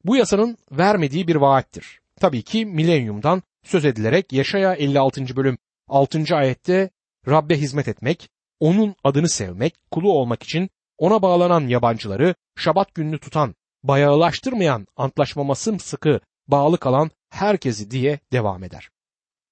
Bu 0.04 0.16
yasanın 0.16 0.56
vermediği 0.72 1.28
bir 1.28 1.36
vaattir. 1.36 2.00
Tabii 2.20 2.42
ki 2.42 2.66
milenyumdan 2.66 3.42
söz 3.62 3.84
edilerek 3.84 4.32
Yaşaya 4.32 4.74
56. 4.74 5.36
bölüm 5.36 5.58
6. 5.88 6.24
ayette 6.36 6.90
Rabbe 7.28 7.56
hizmet 7.58 7.88
etmek, 7.88 8.30
onun 8.64 8.94
adını 9.04 9.28
sevmek, 9.28 9.75
kulu 9.90 10.12
olmak 10.12 10.42
için 10.42 10.71
ona 10.99 11.23
bağlanan 11.23 11.68
yabancıları 11.68 12.35
şabat 12.56 12.94
gününü 12.94 13.18
tutan, 13.18 13.54
bayağılaştırmayan, 13.83 14.87
antlaşmama 14.97 15.54
sımsıkı 15.54 16.21
bağlı 16.49 16.78
kalan 16.78 17.11
herkesi 17.30 17.90
diye 17.90 18.18
devam 18.33 18.64
eder. 18.64 18.88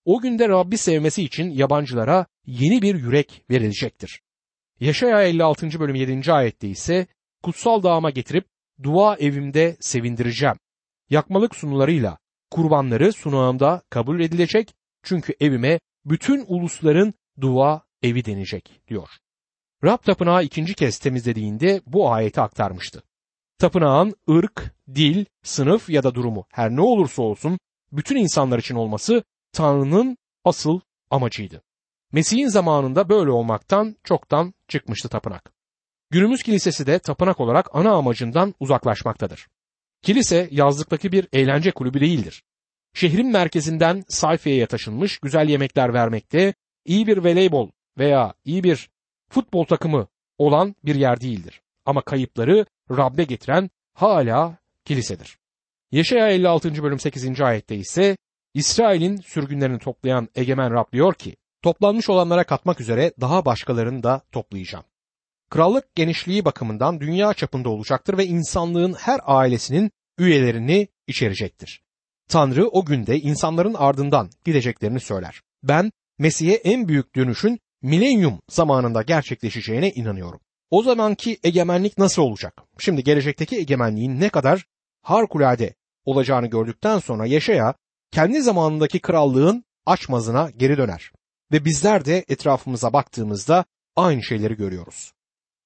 O 0.04 0.20
günde 0.20 0.48
Rabbi 0.48 0.78
sevmesi 0.78 1.22
için 1.22 1.50
yabancılara 1.50 2.26
yeni 2.46 2.82
bir 2.82 2.94
yürek 2.94 3.44
verilecektir. 3.50 4.20
Yaşaya 4.80 5.22
56. 5.22 5.80
bölüm 5.80 5.94
7. 5.94 6.32
ayette 6.32 6.68
ise 6.68 7.06
kutsal 7.42 7.82
dağıma 7.82 8.10
getirip 8.10 8.46
dua 8.82 9.16
evimde 9.16 9.76
sevindireceğim. 9.80 10.56
Yakmalık 11.10 11.54
sunularıyla 11.54 12.18
kurbanları 12.50 13.12
sunağımda 13.12 13.82
kabul 13.90 14.20
edilecek 14.20 14.74
çünkü 15.02 15.34
evime 15.40 15.80
bütün 16.04 16.44
ulusların 16.48 17.14
dua 17.40 17.82
evi 18.02 18.24
denecek 18.24 18.80
diyor. 18.88 19.08
Rab 19.84 19.98
tapınağı 19.98 20.44
ikinci 20.44 20.74
kez 20.74 20.98
temizlediğinde 20.98 21.80
bu 21.86 22.12
ayeti 22.12 22.40
aktarmıştı. 22.40 23.02
Tapınağın 23.58 24.14
ırk, 24.30 24.74
dil, 24.94 25.24
sınıf 25.42 25.90
ya 25.90 26.02
da 26.02 26.14
durumu 26.14 26.46
her 26.50 26.70
ne 26.70 26.80
olursa 26.80 27.22
olsun 27.22 27.58
bütün 27.92 28.16
insanlar 28.16 28.58
için 28.58 28.74
olması 28.74 29.24
Tanrı'nın 29.52 30.16
asıl 30.44 30.80
amacıydı. 31.10 31.62
Mesih'in 32.12 32.48
zamanında 32.48 33.08
böyle 33.08 33.30
olmaktan 33.30 33.96
çoktan 34.04 34.54
çıkmıştı 34.68 35.08
tapınak. 35.08 35.52
Günümüz 36.10 36.42
kilisesi 36.42 36.86
de 36.86 36.98
tapınak 36.98 37.40
olarak 37.40 37.68
ana 37.72 37.92
amacından 37.92 38.54
uzaklaşmaktadır. 38.60 39.48
Kilise 40.02 40.48
yazlıktaki 40.50 41.12
bir 41.12 41.28
eğlence 41.32 41.70
kulübü 41.70 42.00
değildir. 42.00 42.42
Şehrin 42.94 43.32
merkezinden 43.32 44.04
sayfaya 44.08 44.66
taşınmış 44.66 45.18
güzel 45.18 45.48
yemekler 45.48 45.94
vermekte, 45.94 46.54
iyi 46.84 47.06
bir 47.06 47.18
voleybol 47.18 47.70
veya 47.98 48.34
iyi 48.44 48.64
bir 48.64 48.90
futbol 49.28 49.64
takımı 49.64 50.06
olan 50.38 50.74
bir 50.84 50.94
yer 50.94 51.20
değildir. 51.20 51.62
Ama 51.86 52.02
kayıpları 52.02 52.66
Rabbe 52.90 53.24
getiren 53.24 53.70
hala 53.94 54.58
kilisedir. 54.84 55.38
Yeşaya 55.92 56.28
56. 56.28 56.82
bölüm 56.82 56.98
8. 57.00 57.40
ayette 57.40 57.76
ise 57.76 58.16
İsrail'in 58.54 59.16
sürgünlerini 59.16 59.78
toplayan 59.78 60.28
egemen 60.34 60.74
Rab 60.74 60.92
diyor 60.92 61.14
ki, 61.14 61.36
toplanmış 61.62 62.10
olanlara 62.10 62.44
katmak 62.44 62.80
üzere 62.80 63.12
daha 63.20 63.44
başkalarını 63.44 64.02
da 64.02 64.22
toplayacağım. 64.32 64.84
Krallık 65.50 65.94
genişliği 65.94 66.44
bakımından 66.44 67.00
dünya 67.00 67.34
çapında 67.34 67.68
olacaktır 67.68 68.18
ve 68.18 68.26
insanlığın 68.26 68.92
her 68.92 69.20
ailesinin 69.24 69.90
üyelerini 70.18 70.88
içerecektir. 71.06 71.82
Tanrı 72.28 72.68
o 72.68 72.84
günde 72.84 73.18
insanların 73.18 73.74
ardından 73.74 74.30
gideceklerini 74.44 75.00
söyler. 75.00 75.42
Ben 75.62 75.92
Mesih'e 76.18 76.54
en 76.54 76.88
büyük 76.88 77.16
dönüşün 77.16 77.60
milenyum 77.82 78.40
zamanında 78.48 79.02
gerçekleşeceğine 79.02 79.90
inanıyorum. 79.90 80.40
O 80.70 80.82
zamanki 80.82 81.38
egemenlik 81.42 81.98
nasıl 81.98 82.22
olacak? 82.22 82.62
Şimdi 82.78 83.04
gelecekteki 83.04 83.56
egemenliğin 83.56 84.20
ne 84.20 84.28
kadar 84.28 84.66
harikulade 85.02 85.74
olacağını 86.04 86.46
gördükten 86.46 86.98
sonra 86.98 87.26
Yaşaya 87.26 87.74
kendi 88.10 88.42
zamanındaki 88.42 89.00
krallığın 89.00 89.64
açmazına 89.86 90.50
geri 90.56 90.76
döner. 90.76 91.12
Ve 91.52 91.64
bizler 91.64 92.04
de 92.04 92.24
etrafımıza 92.28 92.92
baktığımızda 92.92 93.64
aynı 93.96 94.22
şeyleri 94.22 94.56
görüyoruz. 94.56 95.12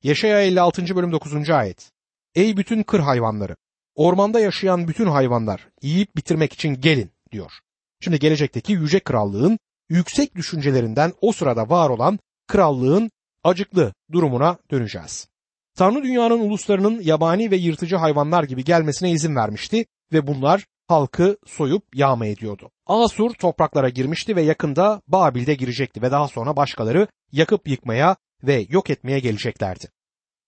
Yaşaya 0.02 0.40
56. 0.40 0.96
bölüm 0.96 1.12
9. 1.12 1.50
ayet. 1.50 1.90
Ey 2.34 2.56
bütün 2.56 2.82
kır 2.82 3.00
hayvanları, 3.00 3.56
ormanda 3.94 4.40
yaşayan 4.40 4.88
bütün 4.88 5.06
hayvanlar 5.06 5.68
yiyip 5.82 6.16
bitirmek 6.16 6.52
için 6.52 6.80
gelin 6.80 7.10
diyor. 7.32 7.52
Şimdi 8.00 8.18
gelecekteki 8.18 8.72
yüce 8.72 9.00
krallığın 9.00 9.58
yüksek 9.88 10.34
düşüncelerinden 10.34 11.12
o 11.20 11.32
sırada 11.32 11.70
var 11.70 11.90
olan 11.90 12.18
krallığın 12.46 13.10
acıklı 13.44 13.92
durumuna 14.12 14.58
döneceğiz. 14.70 15.28
Tanrı 15.76 16.02
dünyanın 16.02 16.38
uluslarının 16.38 17.00
yabani 17.00 17.50
ve 17.50 17.56
yırtıcı 17.56 17.96
hayvanlar 17.96 18.44
gibi 18.44 18.64
gelmesine 18.64 19.10
izin 19.10 19.36
vermişti 19.36 19.86
ve 20.12 20.26
bunlar 20.26 20.66
halkı 20.88 21.36
soyup 21.46 21.82
yağma 21.94 22.26
ediyordu. 22.26 22.70
Asur 22.86 23.34
topraklara 23.34 23.88
girmişti 23.88 24.36
ve 24.36 24.42
yakında 24.42 25.02
Babil'de 25.08 25.54
girecekti 25.54 26.02
ve 26.02 26.10
daha 26.10 26.28
sonra 26.28 26.56
başkaları 26.56 27.06
yakıp 27.32 27.68
yıkmaya 27.68 28.16
ve 28.42 28.66
yok 28.68 28.90
etmeye 28.90 29.18
geleceklerdi. 29.18 29.88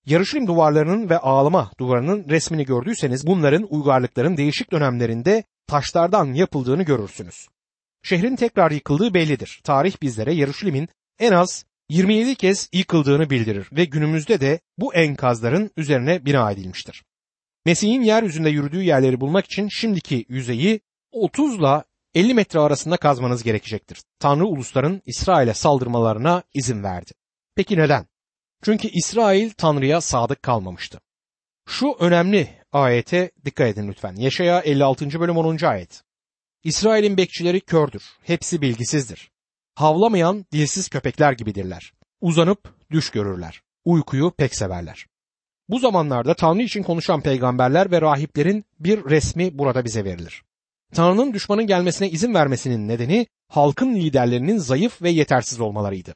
Yarışilim 0.06 0.46
duvarlarının 0.46 1.10
ve 1.10 1.18
ağlama 1.18 1.70
duvarının 1.80 2.28
resmini 2.28 2.64
gördüyseniz 2.64 3.26
bunların 3.26 3.66
uygarlıkların 3.70 4.36
değişik 4.36 4.72
dönemlerinde 4.72 5.44
taşlardan 5.66 6.32
yapıldığını 6.32 6.82
görürsünüz. 6.82 7.48
Şehrin 8.02 8.36
tekrar 8.36 8.70
yıkıldığı 8.70 9.14
bellidir. 9.14 9.60
Tarih 9.64 10.02
bizlere 10.02 10.34
Yarışilim'in 10.34 10.88
en 11.18 11.32
az 11.32 11.64
27 11.88 12.34
kez 12.34 12.68
yıkıldığını 12.72 13.30
bildirir 13.30 13.68
ve 13.72 13.84
günümüzde 13.84 14.40
de 14.40 14.60
bu 14.78 14.94
enkazların 14.94 15.70
üzerine 15.76 16.24
bina 16.24 16.50
edilmiştir. 16.50 17.04
Mesih'in 17.66 18.02
yeryüzünde 18.02 18.50
yürüdüğü 18.50 18.82
yerleri 18.82 19.20
bulmak 19.20 19.44
için 19.44 19.68
şimdiki 19.68 20.26
yüzeyi 20.28 20.80
30 21.12 21.54
ile 21.58 21.82
50 22.14 22.34
metre 22.34 22.60
arasında 22.60 22.96
kazmanız 22.96 23.42
gerekecektir. 23.42 24.02
Tanrı 24.18 24.46
ulusların 24.46 25.02
İsrail'e 25.06 25.54
saldırmalarına 25.54 26.42
izin 26.54 26.82
verdi. 26.82 27.10
Peki 27.56 27.78
neden? 27.78 28.06
Çünkü 28.62 28.88
İsrail 28.88 29.50
Tanrı'ya 29.50 30.00
sadık 30.00 30.42
kalmamıştı. 30.42 31.00
Şu 31.68 31.96
önemli 32.00 32.48
ayete 32.72 33.30
dikkat 33.44 33.68
edin 33.68 33.88
lütfen. 33.88 34.14
Yaşaya 34.16 34.60
56. 34.60 35.20
bölüm 35.20 35.36
10. 35.36 35.64
ayet. 35.64 36.02
İsrail'in 36.68 37.16
bekçileri 37.16 37.60
kördür, 37.60 38.02
hepsi 38.22 38.62
bilgisizdir. 38.62 39.30
Havlamayan 39.74 40.46
dilsiz 40.52 40.88
köpekler 40.88 41.32
gibidirler. 41.32 41.92
Uzanıp 42.20 42.74
düş 42.90 43.10
görürler. 43.10 43.62
Uykuyu 43.84 44.30
pek 44.30 44.54
severler. 44.54 45.06
Bu 45.68 45.78
zamanlarda 45.78 46.34
Tanrı 46.34 46.62
için 46.62 46.82
konuşan 46.82 47.20
peygamberler 47.20 47.90
ve 47.90 48.00
rahiplerin 48.00 48.64
bir 48.80 49.04
resmi 49.04 49.58
burada 49.58 49.84
bize 49.84 50.04
verilir. 50.04 50.42
Tanrı'nın 50.94 51.32
düşmanın 51.32 51.66
gelmesine 51.66 52.10
izin 52.10 52.34
vermesinin 52.34 52.88
nedeni 52.88 53.26
halkın 53.48 53.94
liderlerinin 53.94 54.58
zayıf 54.58 55.02
ve 55.02 55.10
yetersiz 55.10 55.60
olmalarıydı. 55.60 56.14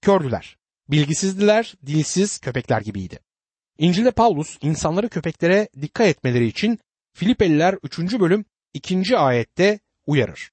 Kördüler, 0.00 0.56
bilgisizdiler, 0.88 1.74
dilsiz 1.86 2.38
köpekler 2.38 2.80
gibiydi. 2.80 3.18
İncil'de 3.78 4.10
Paulus 4.10 4.58
insanları 4.62 5.08
köpeklere 5.08 5.68
dikkat 5.82 6.06
etmeleri 6.06 6.46
için 6.46 6.78
Filipeliler 7.12 7.78
3. 7.82 7.98
bölüm 7.98 8.44
2. 8.74 9.18
ayette 9.18 9.78
uyarır. 10.06 10.50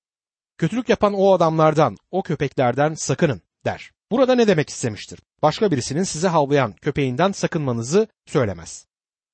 Kötülük 0.58 0.90
yapan 0.90 1.14
o 1.14 1.34
adamlardan, 1.34 1.98
o 2.12 2.24
köpeklerden 2.24 2.94
sakının 2.94 3.42
der. 3.66 3.92
Burada 4.12 4.36
ne 4.36 4.48
demek 4.48 4.70
istemiştir? 4.70 5.20
Başka 5.42 5.72
birisinin 5.72 6.04
size 6.04 6.28
havlayan 6.28 6.72
köpeğinden 6.72 7.32
sakınmanızı 7.32 8.08
söylemez. 8.26 8.86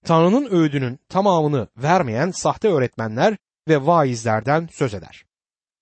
Tanrı'nın 0.06 0.52
öğüdünün 0.52 1.00
tamamını 1.10 1.68
vermeyen 1.78 2.32
sahte 2.32 2.68
öğretmenler 2.68 3.38
ve 3.68 3.86
vaizlerden 3.86 4.70
söz 4.72 4.94
eder. 4.94 5.26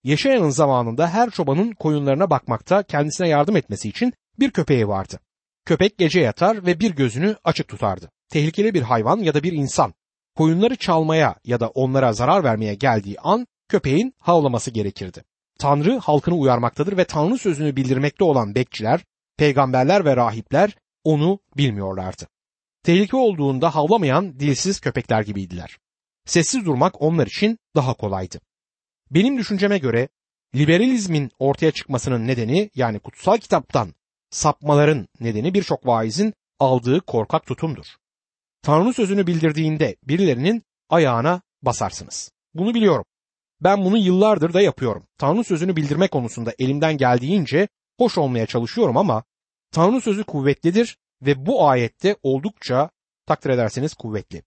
Yaşayanın 0.03 0.49
zamanında 0.49 1.09
her 1.09 1.29
çobanın 1.29 1.71
koyunlarına 1.71 2.29
bakmakta 2.29 2.83
kendisine 2.83 3.29
yardım 3.29 3.57
etmesi 3.57 3.89
için 3.89 4.13
bir 4.39 4.51
köpeği 4.51 4.87
vardı. 4.87 5.19
Köpek 5.65 5.97
gece 5.97 6.19
yatar 6.19 6.65
ve 6.65 6.79
bir 6.79 6.95
gözünü 6.95 7.35
açık 7.43 7.67
tutardı. 7.67 8.11
Tehlikeli 8.29 8.73
bir 8.73 8.81
hayvan 8.81 9.17
ya 9.17 9.33
da 9.33 9.43
bir 9.43 9.53
insan 9.53 9.93
koyunları 10.35 10.75
çalmaya 10.75 11.35
ya 11.43 11.59
da 11.59 11.67
onlara 11.67 12.13
zarar 12.13 12.43
vermeye 12.43 12.75
geldiği 12.75 13.19
an 13.19 13.47
köpeğin 13.70 14.13
havlaması 14.20 14.72
gerekirdi. 14.72 15.24
Tanrı 15.60 15.98
halkını 15.98 16.36
uyarmaktadır 16.36 16.98
ve 16.98 17.05
Tanrı 17.05 17.38
sözünü 17.38 17.75
bildirmekte 17.75 18.24
olan 18.24 18.55
bekçiler, 18.55 19.05
peygamberler 19.38 20.05
ve 20.05 20.15
rahipler 20.15 20.75
onu 21.03 21.39
bilmiyorlardı. 21.58 22.27
Tehlike 22.84 23.17
olduğunda 23.17 23.75
havlamayan 23.75 24.39
dilsiz 24.39 24.79
köpekler 24.79 25.22
gibiydiler. 25.22 25.77
Sessiz 26.25 26.65
durmak 26.65 27.01
onlar 27.01 27.27
için 27.27 27.58
daha 27.75 27.93
kolaydı. 27.93 28.39
Benim 29.12 29.38
düşünceme 29.38 29.77
göre 29.77 30.08
liberalizmin 30.55 31.32
ortaya 31.39 31.72
çıkmasının 31.72 32.27
nedeni 32.27 32.70
yani 32.75 33.00
kutsal 33.00 33.38
kitaptan 33.38 33.93
sapmaların 34.29 35.08
nedeni 35.20 35.53
birçok 35.53 35.88
vaizin 35.88 36.34
aldığı 36.60 37.01
korkak 37.01 37.46
tutumdur. 37.46 37.86
Tanrı 38.62 38.93
sözünü 38.93 39.27
bildirdiğinde 39.27 39.96
birilerinin 40.03 40.63
ayağına 40.89 41.41
basarsınız. 41.62 42.32
Bunu 42.53 42.74
biliyorum. 42.74 43.05
Ben 43.63 43.86
bunu 43.86 43.98
yıllardır 43.98 44.53
da 44.53 44.62
yapıyorum. 44.62 45.08
Tanrı 45.17 45.43
sözünü 45.43 45.75
bildirme 45.75 46.08
konusunda 46.08 46.53
elimden 46.60 46.98
geldiğince 46.98 47.67
hoş 47.98 48.17
olmaya 48.17 48.46
çalışıyorum 48.46 48.98
ama 48.98 49.24
Tanrı 49.72 50.01
sözü 50.01 50.24
kuvvetlidir 50.24 50.98
ve 51.22 51.46
bu 51.46 51.67
ayette 51.67 52.15
oldukça 52.24 52.89
takdir 53.25 53.50
ederseniz 53.50 53.93
kuvvetli. 53.93 54.43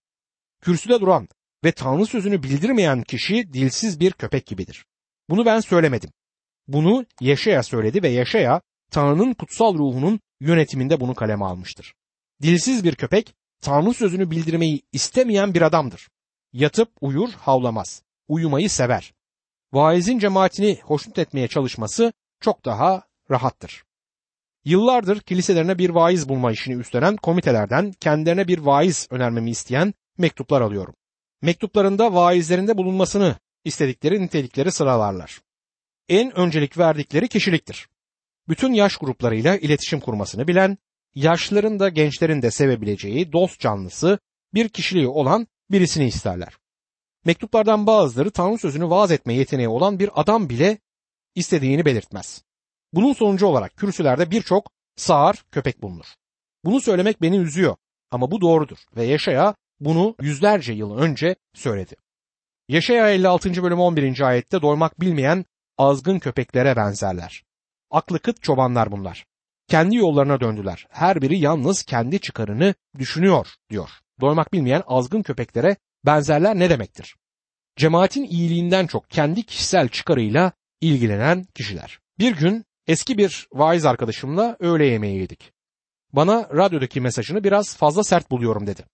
Kürsüde 0.61 1.01
duran 1.01 1.27
ve 1.63 1.71
Tanrı 1.71 2.05
sözünü 2.05 2.43
bildirmeyen 2.43 3.01
kişi 3.01 3.53
dilsiz 3.53 3.99
bir 3.99 4.11
köpek 4.11 4.45
gibidir. 4.45 4.85
Bunu 5.29 5.45
ben 5.45 5.59
söylemedim. 5.59 6.09
Bunu 6.67 7.05
Yaşaya 7.21 7.63
söyledi 7.63 8.03
ve 8.03 8.09
Yaşaya 8.09 8.61
Tanrı'nın 8.91 9.33
kutsal 9.33 9.73
ruhunun 9.73 10.19
yönetiminde 10.39 10.99
bunu 10.99 11.15
kaleme 11.15 11.45
almıştır. 11.45 11.93
Dilsiz 12.41 12.83
bir 12.83 12.95
köpek 12.95 13.35
Tanrı 13.61 13.93
sözünü 13.93 14.31
bildirmeyi 14.31 14.81
istemeyen 14.91 15.53
bir 15.53 15.61
adamdır. 15.61 16.09
Yatıp 16.53 16.89
uyur, 17.01 17.29
havlamaz. 17.33 18.06
Uyumayı 18.27 18.69
sever. 18.69 19.13
Vaizin 19.73 20.19
cemaatini 20.19 20.79
hoşnut 20.83 21.19
etmeye 21.19 21.47
çalışması 21.47 22.13
çok 22.41 22.65
daha 22.65 23.03
rahattır. 23.31 23.83
Yıllardır 24.65 25.19
kiliselerine 25.19 25.77
bir 25.77 25.89
vaiz 25.89 26.29
bulma 26.29 26.51
işini 26.51 26.75
üstlenen 26.75 27.15
komitelerden 27.15 27.91
kendilerine 27.91 28.47
bir 28.47 28.57
vaiz 28.57 29.07
önermemi 29.09 29.49
isteyen 29.49 29.93
mektuplar 30.17 30.61
alıyorum. 30.61 30.93
Mektuplarında 31.41 32.13
vaizlerinde 32.13 32.77
bulunmasını 32.77 33.35
istedikleri 33.65 34.21
nitelikleri 34.21 34.71
sıralarlar. 34.71 35.41
En 36.09 36.37
öncelik 36.37 36.77
verdikleri 36.77 37.27
kişiliktir. 37.27 37.87
Bütün 38.49 38.73
yaş 38.73 38.97
gruplarıyla 38.97 39.57
iletişim 39.57 39.99
kurmasını 39.99 40.47
bilen, 40.47 40.77
yaşlıların 41.15 41.79
da 41.79 41.89
gençlerin 41.89 42.41
de 42.41 42.51
sevebileceği 42.51 43.31
dost 43.31 43.59
canlısı 43.59 44.19
bir 44.53 44.69
kişiliği 44.69 45.07
olan 45.07 45.47
birisini 45.71 46.07
isterler. 46.07 46.57
Mektuplardan 47.27 47.87
bazıları 47.87 48.31
Tanrı 48.31 48.57
sözünü 48.57 48.89
vaaz 48.89 49.11
etme 49.11 49.33
yeteneği 49.33 49.67
olan 49.67 49.99
bir 49.99 50.09
adam 50.15 50.49
bile 50.49 50.77
istediğini 51.35 51.85
belirtmez. 51.85 52.43
Bunun 52.93 53.13
sonucu 53.13 53.45
olarak 53.45 53.77
kürsülerde 53.77 54.31
birçok 54.31 54.71
sağır 54.95 55.45
köpek 55.51 55.81
bulunur. 55.81 56.05
Bunu 56.65 56.81
söylemek 56.81 57.21
beni 57.21 57.37
üzüyor 57.37 57.75
ama 58.11 58.31
bu 58.31 58.41
doğrudur 58.41 58.77
ve 58.95 59.03
Yaşaya 59.03 59.55
bunu 59.79 60.15
yüzlerce 60.21 60.73
yıl 60.73 60.97
önce 60.97 61.35
söyledi. 61.53 61.95
Yaşaya 62.67 63.09
56. 63.09 63.63
bölüm 63.63 63.79
11. 63.79 64.21
ayette 64.21 64.61
doymak 64.61 65.01
bilmeyen 65.01 65.45
azgın 65.77 66.19
köpeklere 66.19 66.75
benzerler. 66.75 67.43
Aklı 67.91 68.19
kıt 68.19 68.43
çobanlar 68.43 68.91
bunlar. 68.91 69.25
Kendi 69.67 69.95
yollarına 69.95 70.39
döndüler. 70.39 70.87
Her 70.89 71.21
biri 71.21 71.39
yalnız 71.39 71.83
kendi 71.83 72.19
çıkarını 72.19 72.73
düşünüyor 72.97 73.47
diyor. 73.69 73.89
Doymak 74.21 74.53
bilmeyen 74.53 74.83
azgın 74.87 75.21
köpeklere 75.21 75.77
benzerler 76.07 76.59
ne 76.59 76.69
demektir? 76.69 77.15
Cemaatin 77.75 78.23
iyiliğinden 78.23 78.87
çok 78.87 79.09
kendi 79.09 79.43
kişisel 79.43 79.89
çıkarıyla 79.89 80.51
ilgilenen 80.81 81.43
kişiler. 81.43 81.99
Bir 82.19 82.35
gün 82.35 82.65
eski 82.87 83.17
bir 83.17 83.47
vaiz 83.53 83.85
arkadaşımla 83.85 84.57
öğle 84.59 84.85
yemeği 84.85 85.19
yedik. 85.19 85.51
Bana 86.13 86.49
radyodaki 86.49 87.01
mesajını 87.01 87.43
biraz 87.43 87.77
fazla 87.77 88.03
sert 88.03 88.31
buluyorum 88.31 88.67
dedi. 88.67 88.85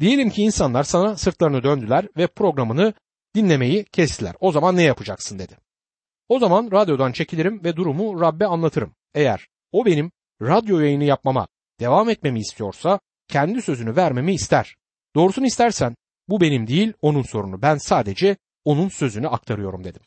Diyelim 0.00 0.30
ki 0.30 0.42
insanlar 0.42 0.82
sana 0.82 1.16
sırtlarını 1.16 1.62
döndüler 1.62 2.08
ve 2.16 2.26
programını 2.26 2.94
dinlemeyi 3.34 3.84
kestiler. 3.84 4.34
O 4.40 4.52
zaman 4.52 4.76
ne 4.76 4.82
yapacaksın 4.82 5.38
dedi. 5.38 5.56
O 6.28 6.38
zaman 6.38 6.68
radyodan 6.72 7.12
çekilirim 7.12 7.64
ve 7.64 7.76
durumu 7.76 8.20
Rabbe 8.20 8.46
anlatırım. 8.46 8.94
Eğer 9.14 9.48
o 9.72 9.86
benim 9.86 10.12
radyo 10.42 10.80
yayını 10.80 11.04
yapmama 11.04 11.48
devam 11.80 12.10
etmemi 12.10 12.40
istiyorsa 12.40 13.00
kendi 13.28 13.62
sözünü 13.62 13.96
vermemi 13.96 14.34
ister. 14.34 14.76
Doğrusunu 15.14 15.46
istersen 15.46 15.96
bu 16.30 16.40
benim 16.40 16.66
değil 16.66 16.92
onun 17.02 17.22
sorunu. 17.22 17.62
Ben 17.62 17.76
sadece 17.76 18.36
onun 18.64 18.88
sözünü 18.88 19.28
aktarıyorum 19.28 19.84
dedim. 19.84 20.02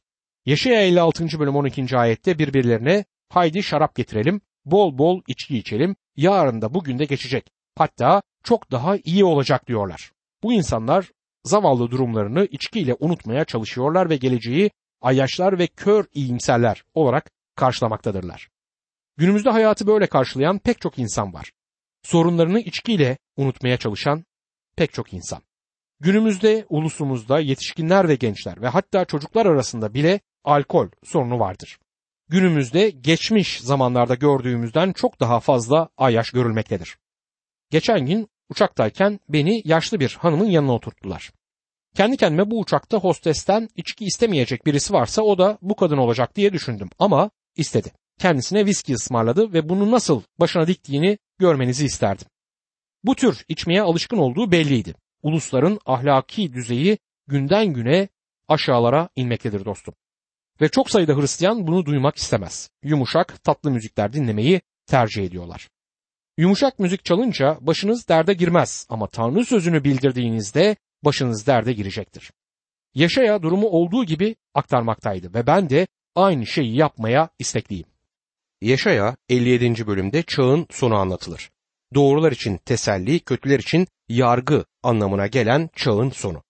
Yaşaya 0.46 0.82
56. 0.82 1.40
bölüm 1.40 1.56
12. 1.56 1.98
ayette 1.98 2.40
birbirlerine 2.40 3.06
haydi 3.30 3.64
şarap 3.64 3.96
getirelim, 3.96 4.42
bol 4.66 4.98
bol 4.98 5.22
içki 5.28 5.58
içelim, 5.58 5.96
yarın 6.16 6.62
da 6.62 6.74
bugün 6.74 7.00
de 7.00 7.06
geçecek. 7.06 7.52
Hatta 7.76 8.22
çok 8.44 8.72
daha 8.72 8.98
iyi 8.98 9.26
olacak 9.26 9.68
diyorlar. 9.68 10.12
Bu 10.44 10.54
insanlar 10.54 11.12
zavallı 11.44 11.92
durumlarını 11.92 12.46
içkiyle 12.46 12.96
unutmaya 13.00 13.46
çalışıyorlar 13.46 14.10
ve 14.10 14.16
geleceği 14.16 14.72
ayyaşlar 15.02 15.60
ve 15.60 15.68
kör 15.68 16.06
iyimserler 16.14 16.84
olarak 16.94 17.32
karşılamaktadırlar. 17.56 18.50
Günümüzde 19.18 19.50
hayatı 19.50 19.88
böyle 19.88 20.08
karşılayan 20.08 20.60
pek 20.60 20.82
çok 20.82 21.00
insan 21.00 21.34
var. 21.34 21.52
Sorunlarını 22.04 22.60
içkiyle 22.60 23.18
unutmaya 23.38 23.78
çalışan 23.78 24.26
pek 24.76 24.94
çok 24.94 25.14
insan. 25.14 25.42
Günümüzde 26.04 26.66
ulusumuzda 26.70 27.40
yetişkinler 27.40 28.10
ve 28.10 28.16
gençler 28.16 28.62
ve 28.62 28.68
hatta 28.68 29.06
çocuklar 29.06 29.46
arasında 29.46 29.94
bile 29.94 30.20
alkol 30.44 30.88
sorunu 31.04 31.40
vardır. 31.40 31.80
Günümüzde 32.30 32.90
geçmiş 32.90 33.62
zamanlarda 33.62 34.16
gördüğümüzden 34.16 34.94
çok 34.94 35.20
daha 35.20 35.40
fazla 35.40 35.90
ayyaş 35.98 36.32
görülmektedir. 36.32 36.98
Geçen 37.70 38.06
gün 38.06 38.28
uçaktayken 38.50 39.20
beni 39.30 39.62
yaşlı 39.66 40.00
bir 40.00 40.18
hanımın 40.20 40.46
yanına 40.46 40.74
oturttular. 40.74 41.32
Kendi 41.96 42.18
kendime 42.18 42.52
bu 42.52 42.60
uçakta 42.60 42.98
hostesten 42.98 43.70
içki 43.76 44.06
istemeyecek 44.06 44.66
birisi 44.66 44.94
varsa 44.94 45.22
o 45.22 45.38
da 45.38 45.58
bu 45.62 45.76
kadın 45.76 45.98
olacak 45.98 46.36
diye 46.36 46.54
düşündüm 46.54 46.90
ama 47.00 47.32
istedi. 47.56 47.92
Kendisine 48.20 48.66
viski 48.66 48.94
ısmarladı 48.94 49.54
ve 49.54 49.70
bunu 49.70 49.92
nasıl 49.92 50.22
başına 50.40 50.68
diktiğini 50.68 51.18
görmenizi 51.40 51.86
isterdim. 51.86 52.28
Bu 53.04 53.16
tür 53.16 53.46
içmeye 53.48 53.82
alışkın 53.82 54.18
olduğu 54.18 54.52
belliydi. 54.52 54.96
Ulusların 55.24 55.80
ahlaki 55.86 56.54
düzeyi 56.54 56.98
günden 57.28 57.74
güne 57.74 58.08
aşağılara 58.48 59.10
inmektedir 59.16 59.66
dostum. 59.66 59.94
Ve 60.62 60.70
çok 60.70 60.90
sayıda 60.90 61.16
Hristiyan 61.18 61.68
bunu 61.68 61.86
duymak 61.86 62.16
istemez. 62.16 62.70
Yumuşak, 62.84 63.44
tatlı 63.44 63.72
müzikler 63.72 64.14
dinlemeyi 64.14 64.62
tercih 64.88 65.24
ediyorlar. 65.24 65.70
Yumuşak 66.38 66.80
müzik 66.80 67.06
çalınca 67.06 67.58
başınız 67.62 68.08
derde 68.08 68.34
girmez 68.34 68.86
ama 68.90 69.08
Tanrı 69.08 69.46
sözünü 69.46 69.84
bildirdiğinizde 69.84 70.76
başınız 71.04 71.48
derde 71.48 71.74
girecektir. 71.74 72.32
Yaşaya 72.96 73.42
durumu 73.42 73.68
olduğu 73.68 74.06
gibi 74.06 74.36
aktarmaktaydı 74.54 75.34
ve 75.34 75.48
ben 75.48 75.70
de 75.70 75.88
aynı 76.16 76.46
şeyi 76.46 76.76
yapmaya 76.76 77.30
istekliyim. 77.40 77.86
Yaşaya 78.62 79.16
57. 79.30 79.88
bölümde 79.88 80.24
çağın 80.24 80.68
sonu 80.70 80.96
anlatılır. 80.96 81.52
Doğrular 81.94 82.32
için 82.32 82.58
teselli, 82.58 83.20
kötüler 83.20 83.60
için 83.60 83.88
yargı 84.10 84.66
anlamına 84.84 85.28
gelen 85.28 85.70
çağın 85.76 86.10
sonu. 86.10 86.44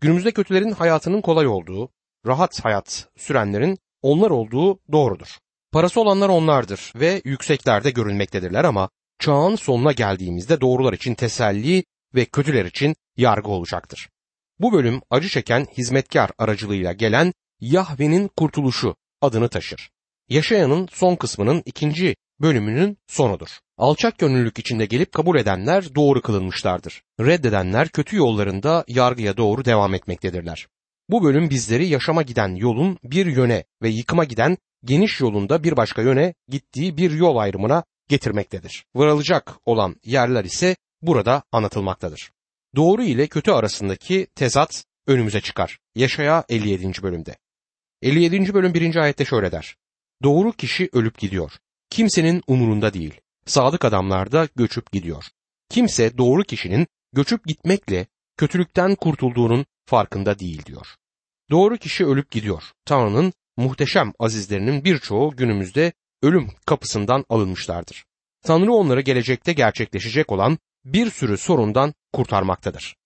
Günümüzde 0.00 0.32
kötülerin 0.32 0.72
hayatının 0.72 1.20
kolay 1.20 1.46
olduğu, 1.46 1.90
rahat 2.26 2.64
hayat 2.64 3.08
sürenlerin 3.16 3.78
onlar 4.02 4.30
olduğu 4.30 4.78
doğrudur. 4.92 5.38
Parası 5.72 6.00
olanlar 6.00 6.28
onlardır 6.28 6.92
ve 6.96 7.22
yükseklerde 7.24 7.90
görülmektedirler 7.90 8.64
ama 8.64 8.90
çağın 9.18 9.56
sonuna 9.56 9.92
geldiğimizde 9.92 10.60
doğrular 10.60 10.92
için 10.92 11.14
teselli 11.14 11.84
ve 12.14 12.24
kötüler 12.24 12.64
için 12.64 12.96
yargı 13.16 13.50
olacaktır. 13.50 14.08
Bu 14.58 14.72
bölüm 14.72 15.00
acı 15.10 15.28
çeken 15.28 15.66
hizmetkar 15.78 16.30
aracılığıyla 16.38 16.92
gelen 16.92 17.32
Yahve'nin 17.60 18.28
kurtuluşu 18.28 18.96
adını 19.20 19.48
taşır. 19.48 19.90
Yaşayanın 20.28 20.88
son 20.92 21.16
kısmının 21.16 21.62
ikinci 21.66 22.16
bölümünün 22.42 22.98
sonudur. 23.06 23.48
Alçak 23.76 24.18
gönüllülük 24.18 24.58
içinde 24.58 24.86
gelip 24.86 25.12
kabul 25.12 25.38
edenler 25.38 25.94
doğru 25.94 26.22
kılınmışlardır. 26.22 27.02
Reddedenler 27.20 27.88
kötü 27.88 28.16
yollarında 28.16 28.84
yargıya 28.88 29.36
doğru 29.36 29.64
devam 29.64 29.94
etmektedirler. 29.94 30.66
Bu 31.08 31.24
bölüm 31.24 31.50
bizleri 31.50 31.86
yaşama 31.86 32.22
giden 32.22 32.54
yolun 32.54 32.98
bir 33.04 33.26
yöne 33.26 33.64
ve 33.82 33.88
yıkıma 33.88 34.24
giden 34.24 34.56
geniş 34.84 35.20
yolunda 35.20 35.64
bir 35.64 35.76
başka 35.76 36.02
yöne 36.02 36.34
gittiği 36.48 36.96
bir 36.96 37.10
yol 37.10 37.36
ayrımına 37.36 37.84
getirmektedir. 38.08 38.84
Varılacak 38.94 39.54
olan 39.64 39.96
yerler 40.04 40.44
ise 40.44 40.76
burada 41.02 41.42
anlatılmaktadır. 41.52 42.30
Doğru 42.76 43.02
ile 43.02 43.26
kötü 43.26 43.50
arasındaki 43.50 44.26
tezat 44.34 44.84
önümüze 45.06 45.40
çıkar. 45.40 45.78
Yaşaya 45.94 46.44
57. 46.48 47.02
bölümde. 47.02 47.36
57. 48.02 48.54
bölüm 48.54 48.74
1. 48.74 48.96
ayette 48.96 49.24
şöyle 49.24 49.52
der. 49.52 49.76
Doğru 50.22 50.52
kişi 50.52 50.88
ölüp 50.92 51.18
gidiyor. 51.18 51.52
Kimsenin 51.92 52.42
umurunda 52.46 52.94
değil. 52.94 53.20
Sadık 53.46 53.84
adamlar 53.84 54.32
da 54.32 54.48
göçüp 54.56 54.92
gidiyor. 54.92 55.24
Kimse 55.68 56.18
doğru 56.18 56.42
kişinin 56.42 56.86
göçüp 57.12 57.46
gitmekle 57.46 58.06
kötülükten 58.36 58.94
kurtulduğunun 58.94 59.66
farkında 59.86 60.38
değil 60.38 60.64
diyor. 60.66 60.86
Doğru 61.50 61.76
kişi 61.76 62.06
ölüp 62.06 62.30
gidiyor. 62.30 62.62
Tanrı'nın 62.84 63.32
muhteşem 63.56 64.12
azizlerinin 64.18 64.84
birçoğu 64.84 65.36
günümüzde 65.36 65.92
ölüm 66.22 66.48
kapısından 66.66 67.24
alınmışlardır. 67.28 68.04
Tanrı 68.42 68.72
onları 68.72 69.00
gelecekte 69.00 69.52
gerçekleşecek 69.52 70.32
olan 70.32 70.58
bir 70.84 71.10
sürü 71.10 71.38
sorundan 71.38 71.94
kurtarmaktadır. 72.12 72.96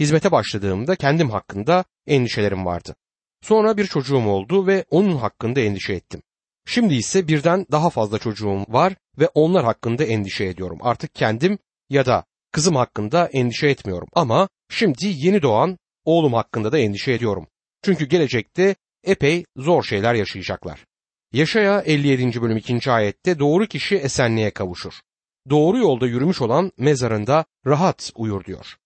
Hizmete 0.00 0.32
başladığımda 0.32 0.96
kendim 0.96 1.30
hakkında 1.30 1.84
endişelerim 2.06 2.66
vardı. 2.66 2.94
Sonra 3.42 3.76
bir 3.76 3.86
çocuğum 3.86 4.26
oldu 4.26 4.66
ve 4.66 4.84
onun 4.90 5.16
hakkında 5.16 5.60
endişe 5.60 5.92
ettim. 5.92 6.22
Şimdi 6.68 6.94
ise 6.94 7.28
birden 7.28 7.66
daha 7.72 7.90
fazla 7.90 8.18
çocuğum 8.18 8.64
var 8.68 8.94
ve 9.18 9.28
onlar 9.34 9.64
hakkında 9.64 10.04
endişe 10.04 10.44
ediyorum. 10.44 10.78
Artık 10.82 11.14
kendim 11.14 11.58
ya 11.90 12.06
da 12.06 12.24
kızım 12.52 12.76
hakkında 12.76 13.26
endişe 13.26 13.68
etmiyorum 13.68 14.08
ama 14.14 14.48
şimdi 14.70 15.06
yeni 15.06 15.42
doğan 15.42 15.78
oğlum 16.04 16.32
hakkında 16.32 16.72
da 16.72 16.78
endişe 16.78 17.12
ediyorum. 17.12 17.46
Çünkü 17.82 18.04
gelecekte 18.04 18.76
epey 19.04 19.44
zor 19.56 19.82
şeyler 19.82 20.14
yaşayacaklar. 20.14 20.84
Yaşaya 21.32 21.80
57. 21.80 22.42
bölüm 22.42 22.56
2. 22.56 22.90
ayette 22.90 23.38
doğru 23.38 23.66
kişi 23.66 23.96
esenliğe 23.96 24.50
kavuşur. 24.50 24.94
Doğru 25.50 25.78
yolda 25.78 26.06
yürümüş 26.06 26.40
olan 26.42 26.72
mezarında 26.78 27.44
rahat 27.66 28.12
uyur 28.16 28.44
diyor. 28.44 28.76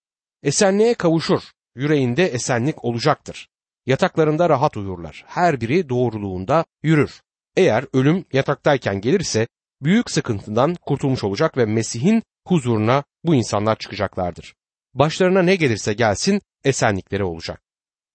Esenliğe 0.42 0.94
kavuşur, 0.94 1.42
yüreğinde 1.74 2.26
esenlik 2.26 2.84
olacaktır. 2.84 3.48
Yataklarında 3.86 4.48
rahat 4.48 4.76
uyurlar. 4.76 5.24
Her 5.26 5.60
biri 5.60 5.88
doğruluğunda 5.88 6.64
yürür. 6.82 7.20
Eğer 7.56 7.84
ölüm 7.92 8.24
yataktayken 8.32 9.00
gelirse 9.00 9.48
büyük 9.82 10.10
sıkıntıdan 10.10 10.74
kurtulmuş 10.74 11.24
olacak 11.24 11.56
ve 11.56 11.64
Mesih'in 11.64 12.22
huzuruna 12.46 13.04
bu 13.24 13.34
insanlar 13.34 13.76
çıkacaklardır. 13.76 14.54
Başlarına 14.94 15.42
ne 15.42 15.56
gelirse 15.56 15.92
gelsin 15.92 16.40
esenlikleri 16.64 17.24
olacak. 17.24 17.62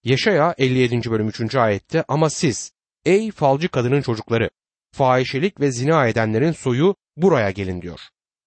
Yaşaya 0.04 0.54
57. 0.58 1.10
bölüm 1.10 1.28
3. 1.28 1.54
ayette 1.54 2.04
ama 2.08 2.30
siz 2.30 2.72
ey 3.04 3.30
falcı 3.30 3.68
kadının 3.68 4.02
çocukları 4.02 4.50
fahişelik 4.92 5.60
ve 5.60 5.72
zina 5.72 6.06
edenlerin 6.06 6.52
soyu 6.52 6.96
buraya 7.16 7.50
gelin 7.50 7.82
diyor. 7.82 8.00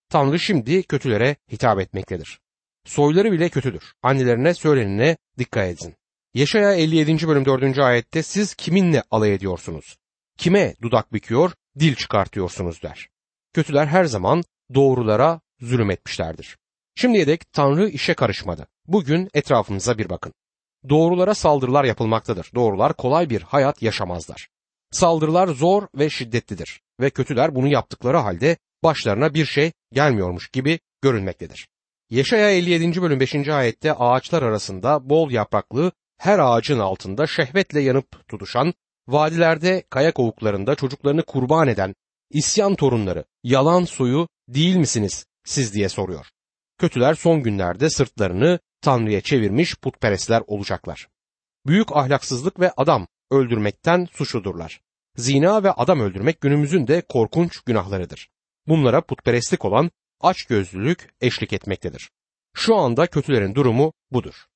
Tanrı 0.09 0.39
şimdi 0.39 0.83
kötülere 0.83 1.35
hitap 1.51 1.79
etmektedir. 1.79 2.39
Soyları 2.85 3.31
bile 3.31 3.49
kötüdür. 3.49 3.93
Annelerine 4.03 4.53
söylenene 4.53 5.17
dikkat 5.37 5.67
edin. 5.67 5.95
Yaşaya 6.33 6.73
57. 6.73 7.27
bölüm 7.27 7.45
4. 7.45 7.79
ayette 7.79 8.23
siz 8.23 8.53
kiminle 8.53 9.03
alay 9.11 9.33
ediyorsunuz? 9.33 9.97
Kime 10.39 10.75
dudak 10.81 11.13
büküyor, 11.13 11.51
dil 11.79 11.95
çıkartıyorsunuz 11.95 12.83
der. 12.83 13.09
Kötüler 13.53 13.87
her 13.87 14.05
zaman 14.05 14.43
doğrulara 14.73 15.41
zulüm 15.61 15.91
etmişlerdir. 15.91 16.57
Şimdiye 16.95 17.27
dek 17.27 17.53
Tanrı 17.53 17.89
işe 17.89 18.13
karışmadı. 18.13 18.67
Bugün 18.87 19.29
etrafınıza 19.33 19.97
bir 19.97 20.09
bakın. 20.09 20.33
Doğrulara 20.89 21.33
saldırılar 21.33 21.83
yapılmaktadır. 21.83 22.51
Doğrular 22.55 22.93
kolay 22.93 23.29
bir 23.29 23.41
hayat 23.41 23.81
yaşamazlar. 23.81 24.47
Saldırılar 24.91 25.47
zor 25.47 25.87
ve 25.95 26.09
şiddetlidir 26.09 26.81
ve 26.99 27.09
kötüler 27.09 27.55
bunu 27.55 27.67
yaptıkları 27.67 28.17
halde 28.17 28.57
başlarına 28.83 29.33
bir 29.33 29.45
şey 29.45 29.71
gelmiyormuş 29.93 30.49
gibi 30.49 30.79
görünmektedir. 31.01 31.67
Yaşaya 32.09 32.49
57. 32.49 33.01
bölüm 33.01 33.19
5. 33.19 33.35
ayette 33.49 33.93
ağaçlar 33.93 34.43
arasında 34.43 35.09
bol 35.09 35.31
yapraklı 35.31 35.91
her 36.17 36.39
ağacın 36.39 36.79
altında 36.79 37.27
şehvetle 37.27 37.81
yanıp 37.81 38.27
tutuşan, 38.27 38.73
vadilerde 39.11 39.83
kaya 39.89 40.13
kovuklarında 40.13 40.75
çocuklarını 40.75 41.23
kurban 41.23 41.67
eden 41.67 41.95
isyan 42.29 42.75
torunları, 42.75 43.25
yalan 43.43 43.85
soyu 43.85 44.27
değil 44.47 44.75
misiniz 44.75 45.25
siz 45.45 45.73
diye 45.73 45.89
soruyor. 45.89 46.25
Kötüler 46.77 47.13
son 47.13 47.43
günlerde 47.43 47.89
sırtlarını 47.89 48.59
Tanrı'ya 48.81 49.21
çevirmiş 49.21 49.75
putperestler 49.75 50.43
olacaklar. 50.47 51.07
Büyük 51.65 51.95
ahlaksızlık 51.95 52.59
ve 52.59 52.71
adam 52.77 53.07
öldürmekten 53.31 54.07
suçludurlar. 54.11 54.81
Zina 55.15 55.63
ve 55.63 55.71
adam 55.71 55.99
öldürmek 55.99 56.41
günümüzün 56.41 56.87
de 56.87 57.01
korkunç 57.01 57.59
günahlarıdır. 57.59 58.29
Bunlara 58.67 59.01
putperestlik 59.01 59.65
olan 59.65 59.91
açgözlülük 60.21 61.13
eşlik 61.21 61.53
etmektedir. 61.53 62.09
Şu 62.53 62.75
anda 62.75 63.07
kötülerin 63.07 63.55
durumu 63.55 63.93
budur. 64.11 64.48